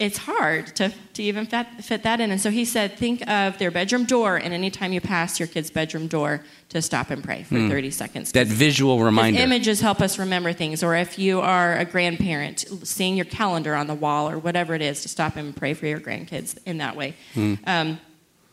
[0.00, 2.32] it's hard to, to even fit, fit that in.
[2.32, 5.70] And so he said, think of their bedroom door, and anytime you pass your kid's
[5.70, 7.68] bedroom door, to stop and pray for mm.
[7.68, 8.32] 30 seconds.
[8.32, 9.40] That visual reminder.
[9.40, 10.82] Images help us remember things.
[10.82, 14.82] Or if you are a grandparent, seeing your calendar on the wall or whatever it
[14.82, 17.14] is, to stop and pray for your grandkids in that way.
[17.34, 17.58] Mm.
[17.64, 18.00] Um,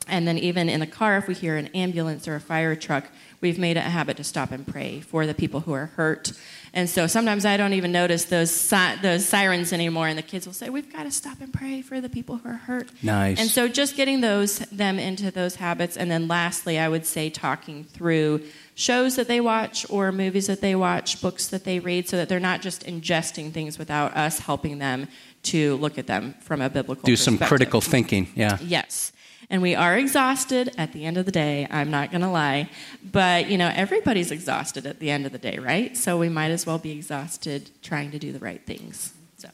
[0.07, 3.05] And then, even in the car, if we hear an ambulance or a fire truck,
[3.39, 6.33] we've made it a habit to stop and pray for the people who are hurt.
[6.73, 10.45] And so sometimes I don't even notice those si- those sirens anymore, and the kids
[10.45, 13.39] will say, "We've got to stop and pray for the people who are hurt." Nice.
[13.39, 17.29] And so just getting those them into those habits, and then lastly, I would say
[17.29, 18.41] talking through
[18.73, 22.29] shows that they watch or movies that they watch, books that they read, so that
[22.29, 25.07] they're not just ingesting things without us helping them
[25.43, 28.27] to look at them from a biblical Do some critical thinking.
[28.35, 28.57] Yeah.
[28.61, 29.11] Yes.
[29.51, 32.69] And we are exhausted at the end of the day, I'm not going to lie.
[33.11, 35.95] But, you know, everybody's exhausted at the end of the day, right?
[35.97, 39.11] So we might as well be exhausted trying to do the right things.
[39.37, 39.49] So,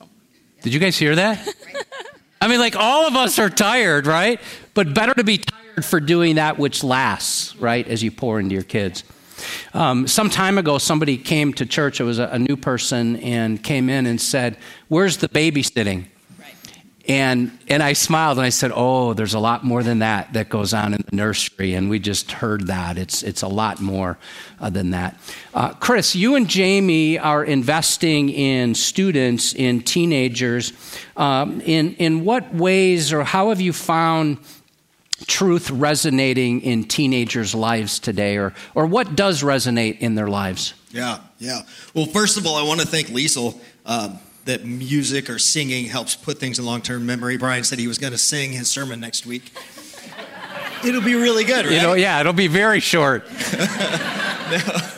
[0.62, 1.46] Did you guys hear that?
[2.42, 4.40] I mean, like all of us are tired, right?
[4.76, 7.88] But better to be tired for doing that which lasts, right?
[7.88, 9.04] As you pour into your kids.
[9.74, 12.00] Um, some time ago, somebody came to church.
[12.00, 14.58] It was a, a new person and came in and said,
[14.88, 16.06] "Where's the babysitting?"
[17.08, 20.50] And, and I smiled and I said, Oh, there's a lot more than that that
[20.50, 21.74] goes on in the nursery.
[21.74, 22.98] And we just heard that.
[22.98, 24.18] It's, it's a lot more
[24.60, 25.18] uh, than that.
[25.54, 30.74] Uh, Chris, you and Jamie are investing in students, in teenagers.
[31.16, 34.38] Um, in, in what ways or how have you found
[35.28, 38.38] truth resonating in teenagers' lives today?
[38.38, 40.74] Or, or what does resonate in their lives?
[40.92, 41.62] Yeah, yeah.
[41.94, 46.16] Well, first of all, I want to thank Liesl um, that music or singing helps
[46.16, 47.38] put things in long term memory.
[47.38, 49.52] Brian said he was going to sing his sermon next week.
[50.86, 51.74] It'll be really good, right?
[51.74, 53.26] You know, yeah, it'll be very short.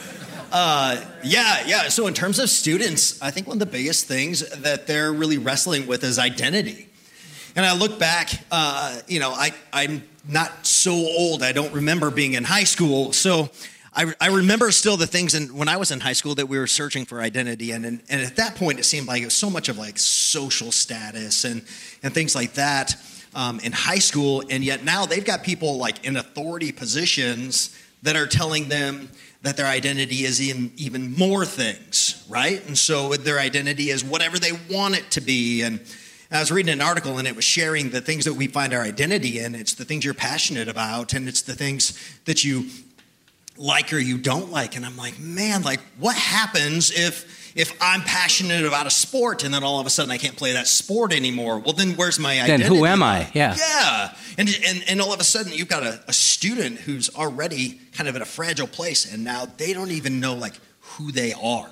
[0.52, 1.90] Uh, yeah, yeah.
[1.90, 5.38] So, in terms of students, I think one of the biggest things that they're really
[5.38, 6.88] wrestling with is identity.
[7.56, 11.44] And I look back, uh, you know, I, I'm not so old.
[11.44, 13.14] I don't remember being in high school.
[13.14, 13.50] So,
[13.94, 16.60] I, I remember still the things in, when I was in high school that we
[16.60, 17.72] were searching for identity.
[17.72, 19.98] And, and, and at that point, it seemed like it was so much of like
[19.98, 21.64] social status and,
[22.04, 22.96] and things like that
[23.34, 24.44] um, in high school.
[24.50, 29.10] And yet now they've got people like in authority positions that are telling them
[29.42, 32.66] that their identity is in even more things, right?
[32.68, 35.64] And so their identity is whatever they want it to be.
[35.64, 35.80] And
[36.30, 38.84] I was reading an article and it was sharing the things that we find our
[38.84, 39.56] identity in.
[39.56, 42.68] It's the things you're passionate about and it's the things that you
[43.60, 44.76] like or you don't like.
[44.76, 49.54] And I'm like, man, like what happens if if I'm passionate about a sport and
[49.54, 51.60] then all of a sudden I can't play that sport anymore?
[51.60, 52.70] Well, then where's my identity?
[52.70, 53.30] Then who am I?
[53.34, 53.56] Yeah.
[53.58, 54.16] Yeah.
[54.38, 58.08] And, and, and all of a sudden you've got a, a student who's already kind
[58.08, 61.70] of in a fragile place and now they don't even know like who they are.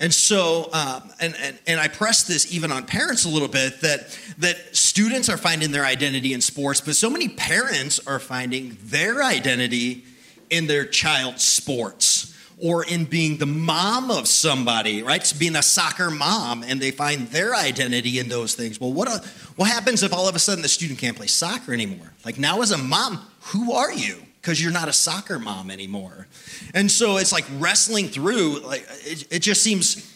[0.00, 3.82] And so, um, and, and, and I press this even on parents a little bit
[3.82, 8.76] that, that students are finding their identity in sports, but so many parents are finding
[8.82, 10.04] their identity
[10.50, 15.24] in their child's sports or in being the mom of somebody, right?
[15.24, 18.78] So being a soccer mom, and they find their identity in those things.
[18.80, 21.72] Well, what, a, what happens if all of a sudden the student can't play soccer
[21.72, 22.12] anymore?
[22.24, 24.22] Like now, as a mom, who are you?
[24.40, 26.26] Because you're not a soccer mom anymore.
[26.74, 30.06] And so it's like wrestling through, like, it, it just seems.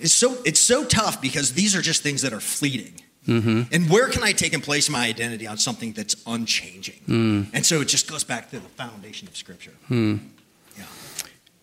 [0.00, 3.00] It's so, it's so tough because these are just things that are fleeting.
[3.28, 3.62] Mm-hmm.
[3.72, 7.00] And where can I take and place my identity on something that's unchanging?
[7.06, 7.46] Mm.
[7.52, 9.74] And so it just goes back to the foundation of Scripture.
[9.90, 10.20] Mm.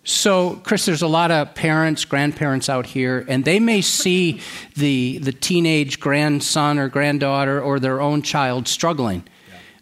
[0.08, 4.40] So, Chris, there's a lot of parents, grandparents out here, and they may see
[4.76, 9.24] the, the teenage grandson or granddaughter or their own child struggling.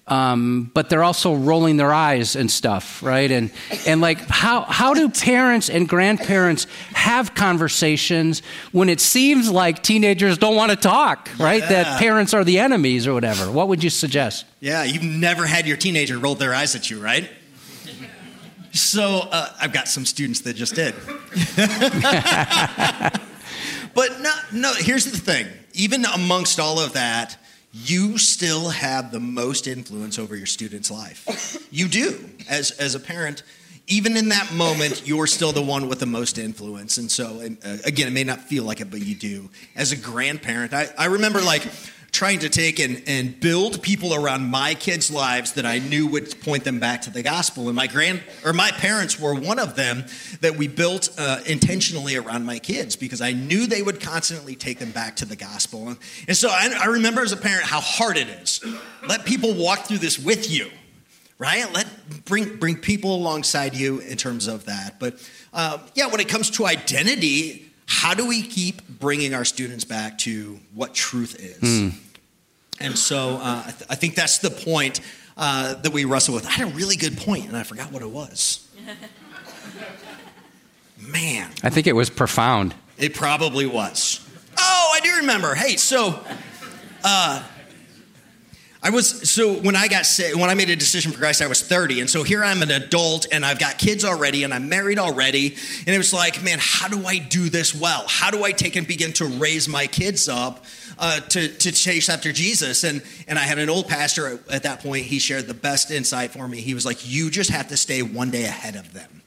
[0.06, 3.32] Um, but they're also rolling their eyes and stuff, right?
[3.32, 3.52] And
[3.88, 8.42] and like how how do parents and grandparents have conversations
[8.74, 11.62] when it seems like teenagers don't want to talk, right?
[11.62, 11.70] Yeah.
[11.70, 13.50] That parents are the enemies or whatever.
[13.50, 14.46] What would you suggest?
[14.60, 17.30] Yeah, you've never had your teenager roll their eyes at you, right?
[18.74, 20.96] So uh, I've got some students that just did.
[23.94, 24.74] but no, no.
[24.74, 27.38] Here's the thing: even amongst all of that,
[27.74, 31.58] you still have the most influence over your student's life.
[31.72, 33.44] You do, as as a parent.
[33.88, 36.98] Even in that moment, you're still the one with the most influence.
[36.98, 39.50] And so, and, uh, again, it may not feel like it, but you do.
[39.76, 41.64] As a grandparent, I, I remember like
[42.13, 46.39] trying to take and, and build people around my kids' lives that I knew would
[46.41, 47.67] point them back to the gospel.
[47.67, 50.06] And my grand or my parents were one of them
[50.41, 54.78] that we built uh, intentionally around my kids because I knew they would constantly take
[54.78, 55.89] them back to the gospel.
[55.89, 55.97] And,
[56.28, 58.63] and so I, I remember as a parent how hard it is.
[59.08, 60.69] Let people walk through this with you.
[61.39, 61.65] Right?
[61.73, 61.88] Let
[62.26, 65.00] bring bring people alongside you in terms of that.
[65.00, 65.15] But
[65.52, 70.17] uh, yeah, when it comes to identity, how do we keep bringing our students back
[70.19, 71.60] to what truth is?
[71.60, 71.94] Mm.
[72.79, 75.02] And so uh, I, th- I, think that's the point
[75.38, 76.46] uh, that we wrestle with.
[76.46, 78.67] I had a really good point, and I forgot what it was.
[81.00, 81.52] Man.
[81.63, 82.73] I think it was profound.
[82.98, 84.27] It probably was.
[84.58, 85.54] Oh, I do remember.
[85.56, 86.23] Hey, so
[87.04, 87.44] uh,
[88.86, 91.48] I was so when I got sick, when I made a decision for Christ, I
[91.48, 94.67] was 30, and so here I'm an adult, and I've got kids already, and I'm
[94.67, 98.04] married already, and it was like, man, how do I do this well?
[98.10, 100.65] How do I take and begin to raise my kids up
[101.00, 102.84] uh, to to chase after Jesus?
[102.84, 105.06] And and I had an old pastor at that point.
[105.06, 106.60] He shared the best insight for me.
[106.60, 109.23] He was like, you just have to stay one day ahead of them.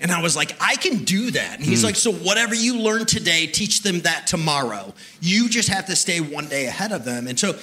[0.00, 1.56] And I was like, I can do that.
[1.56, 1.84] And he's mm.
[1.84, 4.92] like, so whatever you learn today, teach them that tomorrow.
[5.20, 7.26] You just have to stay one day ahead of them.
[7.26, 7.58] And so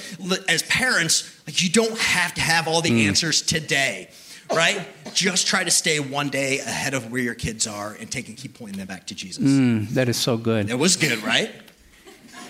[0.50, 3.08] as parents, like you don't have to have all the mm.
[3.08, 4.10] answers today,
[4.52, 4.88] right?
[5.14, 8.38] just try to stay one day ahead of where your kids are and take and
[8.38, 9.44] keep pointing them back to Jesus.
[9.44, 10.70] Mm, that is so good.
[10.70, 11.52] It was good, right?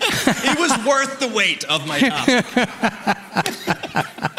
[0.00, 2.44] it was worth the wait of my time.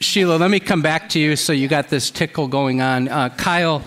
[0.00, 1.34] Sheila, let me come back to you.
[1.34, 3.08] So you got this tickle going on.
[3.08, 3.82] Uh, Kyle,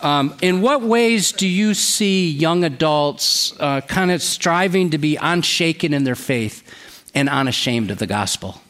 [0.00, 5.16] um, in what ways do you see young adults uh, kind of striving to be
[5.16, 6.62] unshaken in their faith
[7.14, 8.60] and unashamed of the gospel?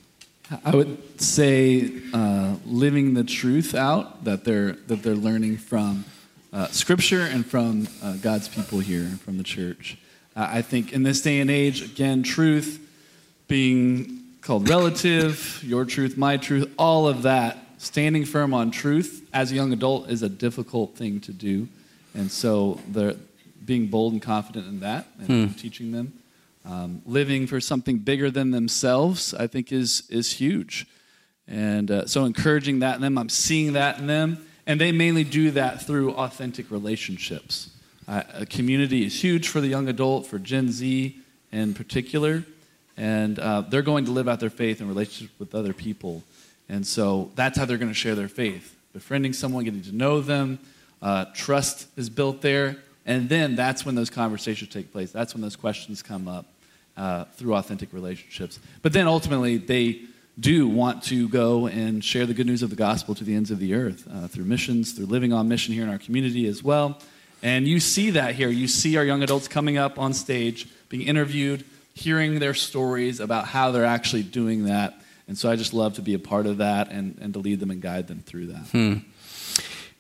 [0.65, 6.05] I would say uh, living the truth out that they're that they're learning from
[6.53, 9.99] uh, Scripture and from uh, God's people here, from the church.
[10.37, 12.79] I think in this day and age, again, truth
[13.49, 17.59] being called relative, your truth, my truth, all of that.
[17.79, 21.69] Standing firm on truth as a young adult is a difficult thing to do.
[22.15, 23.17] And so they're
[23.65, 25.55] being bold and confident in that and hmm.
[25.57, 26.13] teaching them.
[26.65, 30.87] Um, living for something bigger than themselves, I think, is, is huge.
[31.47, 34.47] And uh, so encouraging that in them, I'm seeing that in them.
[34.67, 37.71] And they mainly do that through authentic relationships.
[38.09, 41.21] Uh, a community is huge for the young adult, for Gen Z
[41.53, 42.45] in particular
[42.97, 46.23] and uh, they're going to live out their faith in relationship with other people.
[46.69, 50.21] And so that's how they're going to share their faith befriending someone, getting to know
[50.21, 50.59] them.
[51.03, 52.77] Uh, trust is built there.
[53.05, 55.13] And then that's when those conversations take place.
[55.13, 56.47] That's when those questions come up
[56.97, 58.59] uh, through authentic relationships.
[58.83, 60.01] But then ultimately, they
[60.41, 63.51] do want to go and share the good news of the gospel to the ends
[63.51, 66.63] of the earth uh, through missions, through living on mission here in our community as
[66.63, 66.99] well.
[67.43, 68.49] And you see that here.
[68.49, 71.65] You see our young adults coming up on stage, being interviewed
[71.97, 75.01] hearing their stories about how they're actually doing that.
[75.29, 77.59] And so I just love to be a part of that and, and to lead
[77.59, 78.67] them and guide them through that.
[78.71, 78.95] Hmm.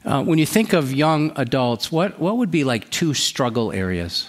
[0.04, 4.28] Uh, when you think of young adults, what, what would be like two struggle areas?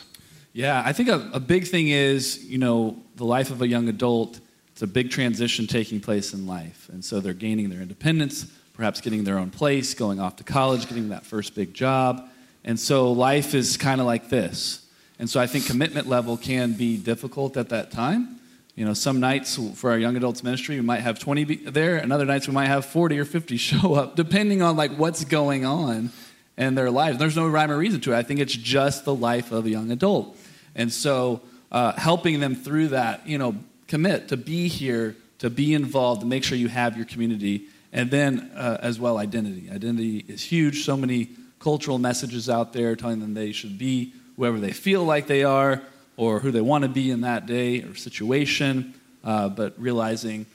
[0.53, 3.89] Yeah, I think a, a big thing is, you know, the life of a young
[3.89, 4.39] adult,
[4.71, 6.87] it's a big transition taking place in life.
[6.91, 10.87] And so they're gaining their independence, perhaps getting their own place, going off to college,
[10.87, 12.29] getting that first big job.
[12.63, 14.86] And so life is kind of like this.
[15.19, 18.39] And so I think commitment level can be difficult at that time.
[18.75, 22.13] You know, some nights for our young adults ministry, we might have 20 there, and
[22.13, 25.65] other nights we might have 40 or 50 show up, depending on like what's going
[25.65, 26.11] on
[26.57, 27.17] in their lives.
[27.17, 28.17] There's no rhyme or reason to it.
[28.17, 30.37] I think it's just the life of a young adult.
[30.75, 31.41] And so
[31.71, 33.55] uh, helping them through that, you know,
[33.87, 38.11] commit to be here, to be involved, to make sure you have your community, and
[38.11, 39.69] then uh, as well identity.
[39.71, 40.85] Identity is huge.
[40.85, 45.27] So many cultural messages out there telling them they should be whoever they feel like
[45.27, 45.81] they are
[46.15, 50.45] or who they want to be in that day or situation, uh, but realizing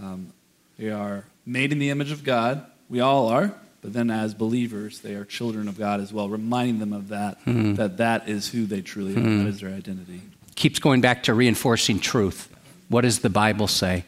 [0.00, 0.32] um,
[0.78, 2.64] they are made in the image of God.
[2.88, 6.78] We all are, but then as believers, they are children of God as well, reminding
[6.78, 7.74] them of that, mm-hmm.
[7.74, 9.40] that that is who they truly mm-hmm.
[9.40, 10.22] are, that is their identity.
[10.54, 12.48] Keeps going back to reinforcing truth.
[12.88, 14.04] What does the Bible say?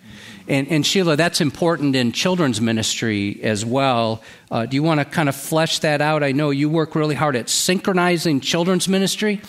[0.47, 4.23] And, and, Sheila, that's important in children's ministry as well.
[4.51, 6.23] Uh, do you want to kind of flesh that out?
[6.23, 9.41] I know you work really hard at synchronizing children's ministry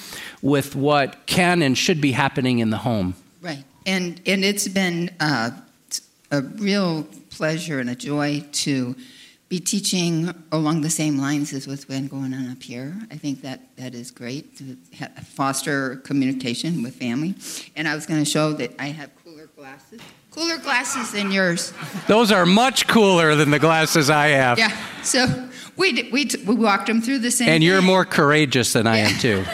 [0.41, 3.15] with what can and should be happening in the home.
[3.41, 3.63] Right.
[3.85, 5.51] And, and it's been uh,
[6.31, 8.95] a real pleasure and a joy to
[9.47, 12.95] be teaching along the same lines as what's been going on up here.
[13.11, 14.77] I think that that is great to
[15.23, 17.35] foster communication with family.
[17.75, 20.01] And I was going to show that I have cooler glasses.
[20.35, 21.71] Cooler glasses than yours.
[22.09, 24.59] Those are much cooler than the glasses I have.
[24.59, 24.75] Yeah.
[25.01, 27.47] So we we we walked them through the same.
[27.47, 29.45] And you're more courageous than I am too.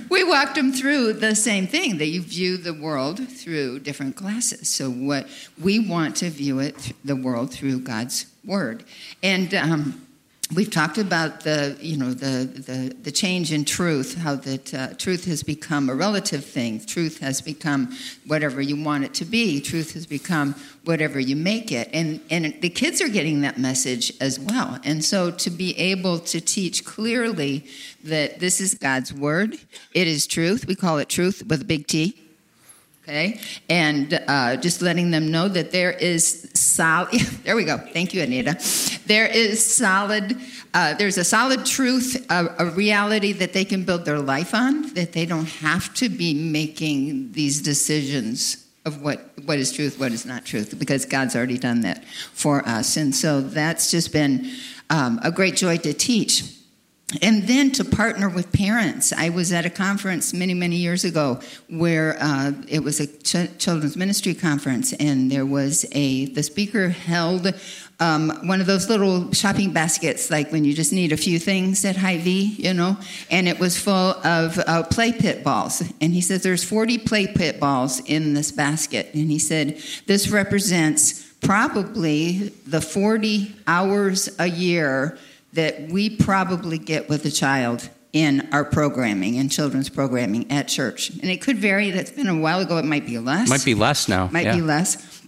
[0.08, 4.70] we walked them through the same thing that you view the world through different glasses.
[4.70, 5.26] So what
[5.60, 8.82] we want to view it the world through God's word,
[9.22, 9.54] and.
[9.54, 10.06] Um,
[10.54, 14.88] We've talked about the, you know, the, the, the change in truth, how that uh,
[14.94, 16.84] truth has become a relative thing.
[16.84, 17.96] Truth has become
[18.26, 19.62] whatever you want it to be.
[19.62, 21.88] Truth has become whatever you make it.
[21.94, 24.78] And, and the kids are getting that message as well.
[24.84, 27.64] And so to be able to teach clearly
[28.04, 29.56] that this is God's word,
[29.94, 30.66] it is truth.
[30.66, 32.21] We call it truth with a big T
[33.02, 37.10] okay and uh, just letting them know that there is solid
[37.44, 38.54] there we go thank you anita
[39.06, 40.36] there is solid
[40.74, 44.94] uh, there's a solid truth a, a, reality that they can build their life on
[44.94, 50.12] that they don't have to be making these decisions of what, what is truth, what
[50.12, 52.96] is not truth, because God's already done that for us.
[52.96, 54.50] And so that's just been
[54.90, 56.44] um, a great joy to teach.
[57.20, 59.12] And then to partner with parents.
[59.12, 63.58] I was at a conference many, many years ago where uh, it was a ch-
[63.58, 67.52] children's ministry conference, and there was a, the speaker held
[68.00, 71.84] um, one of those little shopping baskets, like when you just need a few things
[71.84, 72.96] at Hy-Vee, you know,
[73.30, 75.82] and it was full of uh, play pit balls.
[76.00, 79.10] And he says there's 40 play pit balls in this basket.
[79.14, 85.16] And he said this represents probably the 40 hours a year
[85.52, 91.10] that we probably get with a child in our programming, in children's programming at church.
[91.10, 91.90] And it could vary.
[91.90, 92.78] That's been a while ago.
[92.78, 93.48] It might be less.
[93.48, 94.28] Might be less now.
[94.30, 94.56] Might yeah.
[94.56, 95.22] be less.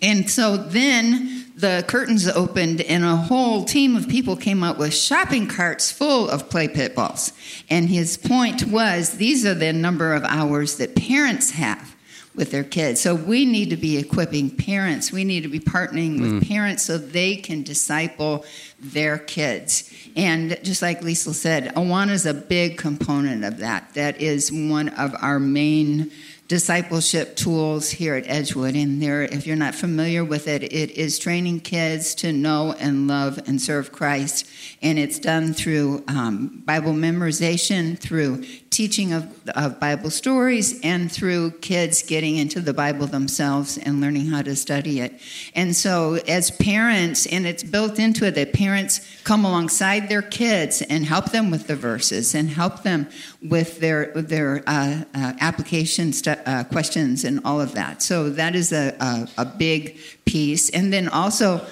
[0.00, 4.94] And so then the curtains opened, and a whole team of people came out with
[4.94, 7.32] shopping carts full of play pit balls.
[7.70, 11.93] And his point was these are the number of hours that parents have
[12.34, 13.00] with their kids.
[13.00, 15.12] So we need to be equipping parents.
[15.12, 16.48] We need to be partnering with mm.
[16.48, 18.44] parents so they can disciple
[18.80, 19.92] their kids.
[20.16, 23.94] And just like Liesl said, Awana is a big component of that.
[23.94, 26.10] That is one of our main
[26.46, 28.74] discipleship tools here at Edgewood.
[28.74, 33.08] And there, if you're not familiar with it, it is training kids to know and
[33.08, 34.46] love and serve Christ.
[34.84, 41.52] And it's done through um, Bible memorization, through teaching of, of Bible stories, and through
[41.62, 45.18] kids getting into the Bible themselves and learning how to study it.
[45.54, 50.82] And so, as parents, and it's built into it that parents come alongside their kids
[50.82, 53.08] and help them with the verses and help them
[53.42, 58.02] with their their uh, uh, application stu- uh, questions and all of that.
[58.02, 60.68] So that is a, a, a big piece.
[60.70, 61.64] And then also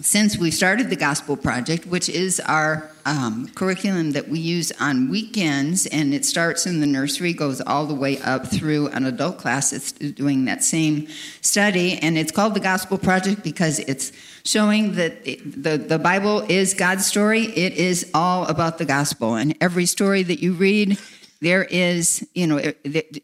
[0.00, 5.08] since we started the Gospel Project, which is our um, curriculum that we use on
[5.08, 9.38] weekends, and it starts in the nursery, goes all the way up through an adult
[9.38, 9.72] class.
[9.72, 11.06] It's doing that same
[11.42, 14.10] study, and it's called the Gospel Project because it's
[14.44, 17.44] showing that the, the Bible is God's story.
[17.44, 20.98] It is all about the gospel, and every story that you read
[21.44, 22.72] there is, you know,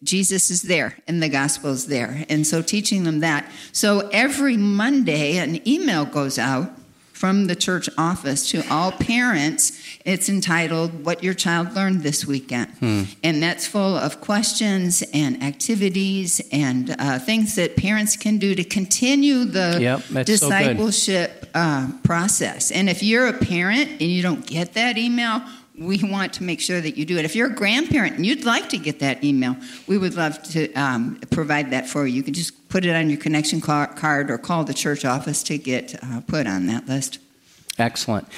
[0.04, 2.26] Jesus is there and the gospel is there.
[2.28, 3.50] And so teaching them that.
[3.72, 6.70] So every Monday, an email goes out
[7.14, 9.78] from the church office to all parents.
[10.06, 12.70] It's entitled What Your Child Learned This Weekend.
[12.78, 13.02] Hmm.
[13.22, 18.64] And that's full of questions and activities and uh, things that parents can do to
[18.64, 22.70] continue the yep, discipleship so uh, process.
[22.70, 25.42] And if you're a parent and you don't get that email,
[25.80, 27.24] we want to make sure that you do it.
[27.24, 29.56] If you're a grandparent and you'd like to get that email,
[29.86, 32.16] we would love to um, provide that for you.
[32.16, 35.56] You can just put it on your connection card or call the church office to
[35.56, 37.18] get uh, put on that list.
[37.78, 38.28] Excellent.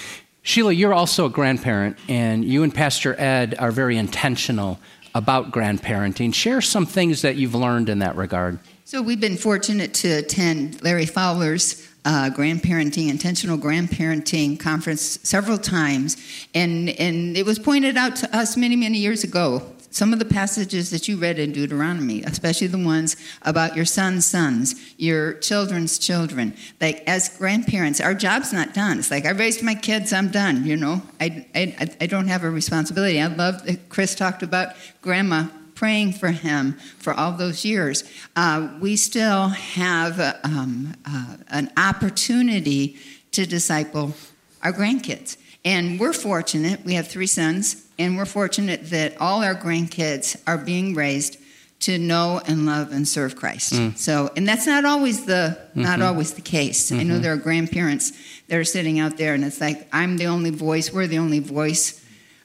[0.42, 4.78] Sheila, you're also a grandparent, and you and Pastor Ed are very intentional
[5.14, 6.32] about grandparenting.
[6.32, 8.60] Share some things that you've learned in that regard.
[8.84, 16.16] So, we've been fortunate to attend Larry Fowler's uh, grandparenting, intentional grandparenting conference several times,
[16.54, 19.62] and and it was pointed out to us many many years ago.
[19.90, 24.24] Some of the passages that you read in Deuteronomy, especially the ones about your son's
[24.24, 26.54] sons, your children's children.
[26.80, 29.00] Like as grandparents, our job's not done.
[29.00, 30.66] It's like I raised my kids, I'm done.
[30.66, 33.20] You know, I I, I don't have a responsibility.
[33.20, 35.48] I love that Chris talked about grandma
[35.82, 38.04] praying for him for all those years,
[38.36, 42.96] uh, we still have um, uh, an opportunity
[43.32, 44.14] to disciple
[44.62, 45.36] our grandkids.
[45.64, 50.56] And we're fortunate, we have three sons, and we're fortunate that all our grandkids are
[50.56, 51.36] being raised
[51.80, 53.72] to know and love and serve Christ.
[53.72, 53.98] Mm.
[53.98, 55.82] So, and that's not always the mm-hmm.
[55.82, 56.92] not always the case.
[56.92, 57.00] Mm-hmm.
[57.00, 57.22] I know mm-hmm.
[57.24, 58.12] there are grandparents
[58.46, 60.92] that are sitting out there, and it's like I'm the only voice.
[60.92, 62.01] We're the only voice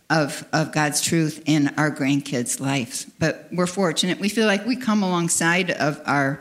[0.10, 3.06] of, of God's truth in our grandkids' lives.
[3.20, 4.20] But we're fortunate.
[4.20, 6.40] We feel like we come alongside of our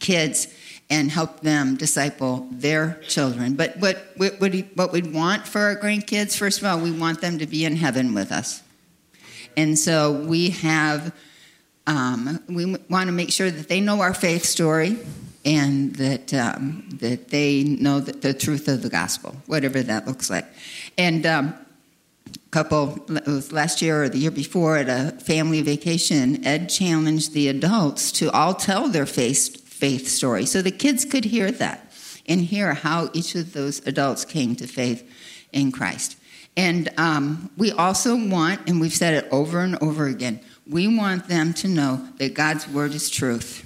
[0.00, 0.52] kids
[0.88, 3.54] and help them disciple their children.
[3.54, 4.40] But what, what,
[4.74, 7.76] what we'd want for our grandkids, first of all, we want them to be in
[7.76, 8.62] heaven with us.
[9.56, 11.14] And so we have,
[11.86, 14.98] um, we want to make sure that they know our faith story
[15.44, 20.28] and that, um, that they know the, the, truth of the gospel, whatever that looks
[20.28, 20.44] like.
[20.98, 21.54] And um,
[22.50, 22.98] couple
[23.50, 28.30] last year or the year before at a family vacation ed challenged the adults to
[28.32, 31.92] all tell their faith, faith story so the kids could hear that
[32.26, 35.08] and hear how each of those adults came to faith
[35.52, 36.16] in christ.
[36.56, 41.28] And um, we also want and we've said it over and over again we want
[41.28, 43.64] them to know that god's word is truth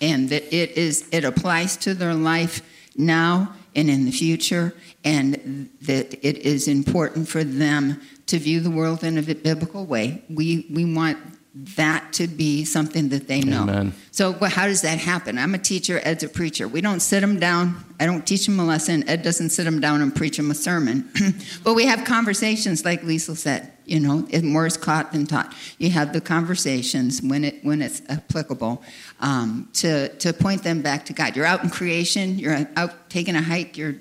[0.00, 2.62] and that it is it applies to their life
[2.96, 4.74] now and in the future,
[5.06, 10.24] and that it is important for them to view the world in a biblical way.
[10.28, 11.16] We, we want
[11.54, 13.62] that to be something that they know.
[13.62, 13.94] Amen.
[14.10, 15.38] So, well, how does that happen?
[15.38, 16.68] I'm a teacher, Ed's a preacher.
[16.68, 17.82] We don't sit them down.
[17.98, 19.08] I don't teach them a lesson.
[19.08, 21.08] Ed doesn't sit them down and preach them a sermon.
[21.64, 23.72] but we have conversations, like Liesl said.
[23.86, 25.54] You know, more is caught than taught.
[25.78, 28.82] You have the conversations when it when it's applicable
[29.20, 31.36] um, to to point them back to God.
[31.36, 32.36] You're out in creation.
[32.36, 33.78] You're out taking a hike.
[33.78, 33.94] You're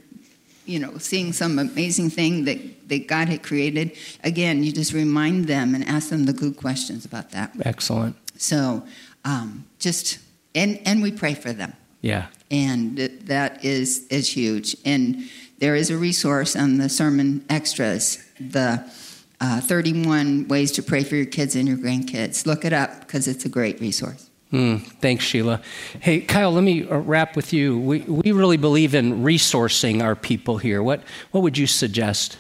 [0.65, 5.45] you know, seeing some amazing thing that, that God had created, again, you just remind
[5.45, 7.51] them and ask them the good questions about that.
[7.61, 8.15] Excellent.
[8.37, 8.83] So
[9.23, 10.19] um, just,
[10.53, 11.73] and, and we pray for them.
[12.01, 12.27] Yeah.
[12.51, 14.75] And that is, is huge.
[14.85, 18.83] And there is a resource on the sermon extras, the
[19.41, 22.45] uh, 31 ways to pray for your kids and your grandkids.
[22.45, 24.29] Look it up because it's a great resource.
[24.51, 25.61] Mm, thanks, Sheila.
[25.99, 27.79] Hey, Kyle, let me uh, wrap with you.
[27.79, 30.83] We, we really believe in resourcing our people here.
[30.83, 32.37] What, what would you suggest?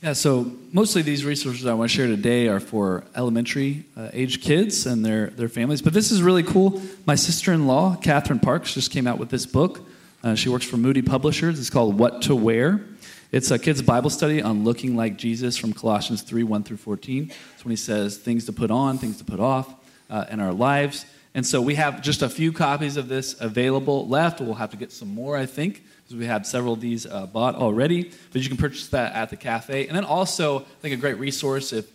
[0.00, 4.40] Yeah, so mostly these resources I want to share today are for elementary uh, age
[4.40, 5.82] kids and their, their families.
[5.82, 6.80] But this is really cool.
[7.04, 9.80] My sister in law, Catherine Parks, just came out with this book.
[10.22, 11.58] Uh, she works for Moody Publishers.
[11.58, 12.84] It's called What to Wear.
[13.32, 17.32] It's a kid's Bible study on looking like Jesus from Colossians 3 1 through 14.
[17.54, 19.74] It's when he says things to put on, things to put off
[20.08, 21.06] uh, in our lives.
[21.34, 24.40] And so we have just a few copies of this available left.
[24.40, 27.26] We'll have to get some more, I think, because we have several of these uh,
[27.26, 28.10] bought already.
[28.32, 29.86] But you can purchase that at the cafe.
[29.86, 31.86] And then also, I think a great resource if,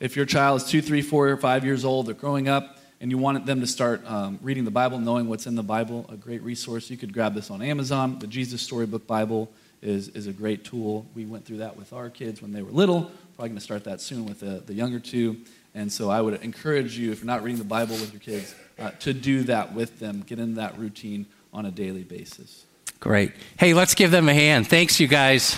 [0.00, 3.10] if your child is two, three, four, or five years old, they're growing up, and
[3.10, 6.16] you want them to start um, reading the Bible, knowing what's in the Bible, a
[6.16, 6.90] great resource.
[6.90, 8.18] You could grab this on Amazon.
[8.18, 9.50] The Jesus Storybook Bible
[9.82, 11.06] is, is a great tool.
[11.14, 13.10] We went through that with our kids when they were little.
[13.40, 15.38] Probably going to start that soon with the, the younger two.
[15.74, 18.54] And so I would encourage you, if you're not reading the Bible with your kids,
[18.78, 22.66] uh, to do that with them, get in that routine on a daily basis.
[22.98, 23.32] Great.
[23.58, 24.66] Hey, let's give them a hand.
[24.66, 25.56] Thanks, you guys.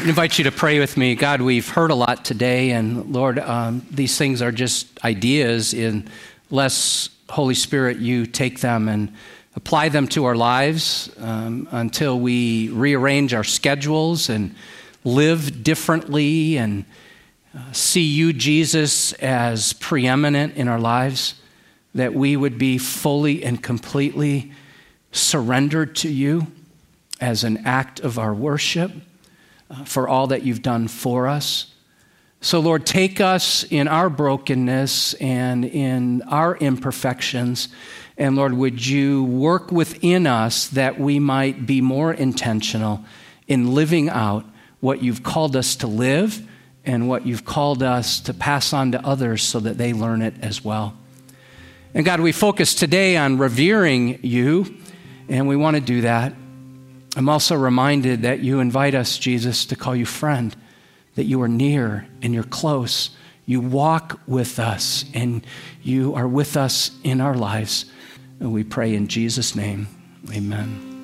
[0.00, 1.14] I invite you to pray with me.
[1.14, 5.72] God, we've heard a lot today, and Lord, um, these things are just ideas.
[6.50, 9.14] Unless Holy Spirit, you take them and
[9.56, 14.54] apply them to our lives um, until we rearrange our schedules and
[15.02, 16.84] live differently and
[17.56, 21.34] uh, see you, Jesus, as preeminent in our lives,
[21.94, 24.52] that we would be fully and completely
[25.10, 26.46] surrendered to you
[27.18, 28.92] as an act of our worship
[29.70, 31.72] uh, for all that you've done for us.
[32.46, 37.68] So, Lord, take us in our brokenness and in our imperfections.
[38.16, 43.04] And, Lord, would you work within us that we might be more intentional
[43.48, 44.44] in living out
[44.78, 46.40] what you've called us to live
[46.84, 50.34] and what you've called us to pass on to others so that they learn it
[50.40, 50.96] as well.
[51.94, 54.72] And God, we focus today on revering you,
[55.28, 56.32] and we want to do that.
[57.16, 60.54] I'm also reminded that you invite us, Jesus, to call you friend,
[61.16, 63.10] that you are near and you're close.
[63.44, 65.44] You walk with us and
[65.82, 67.86] you are with us in our lives.
[68.40, 69.88] And we pray in Jesus' name.
[70.32, 70.95] Amen.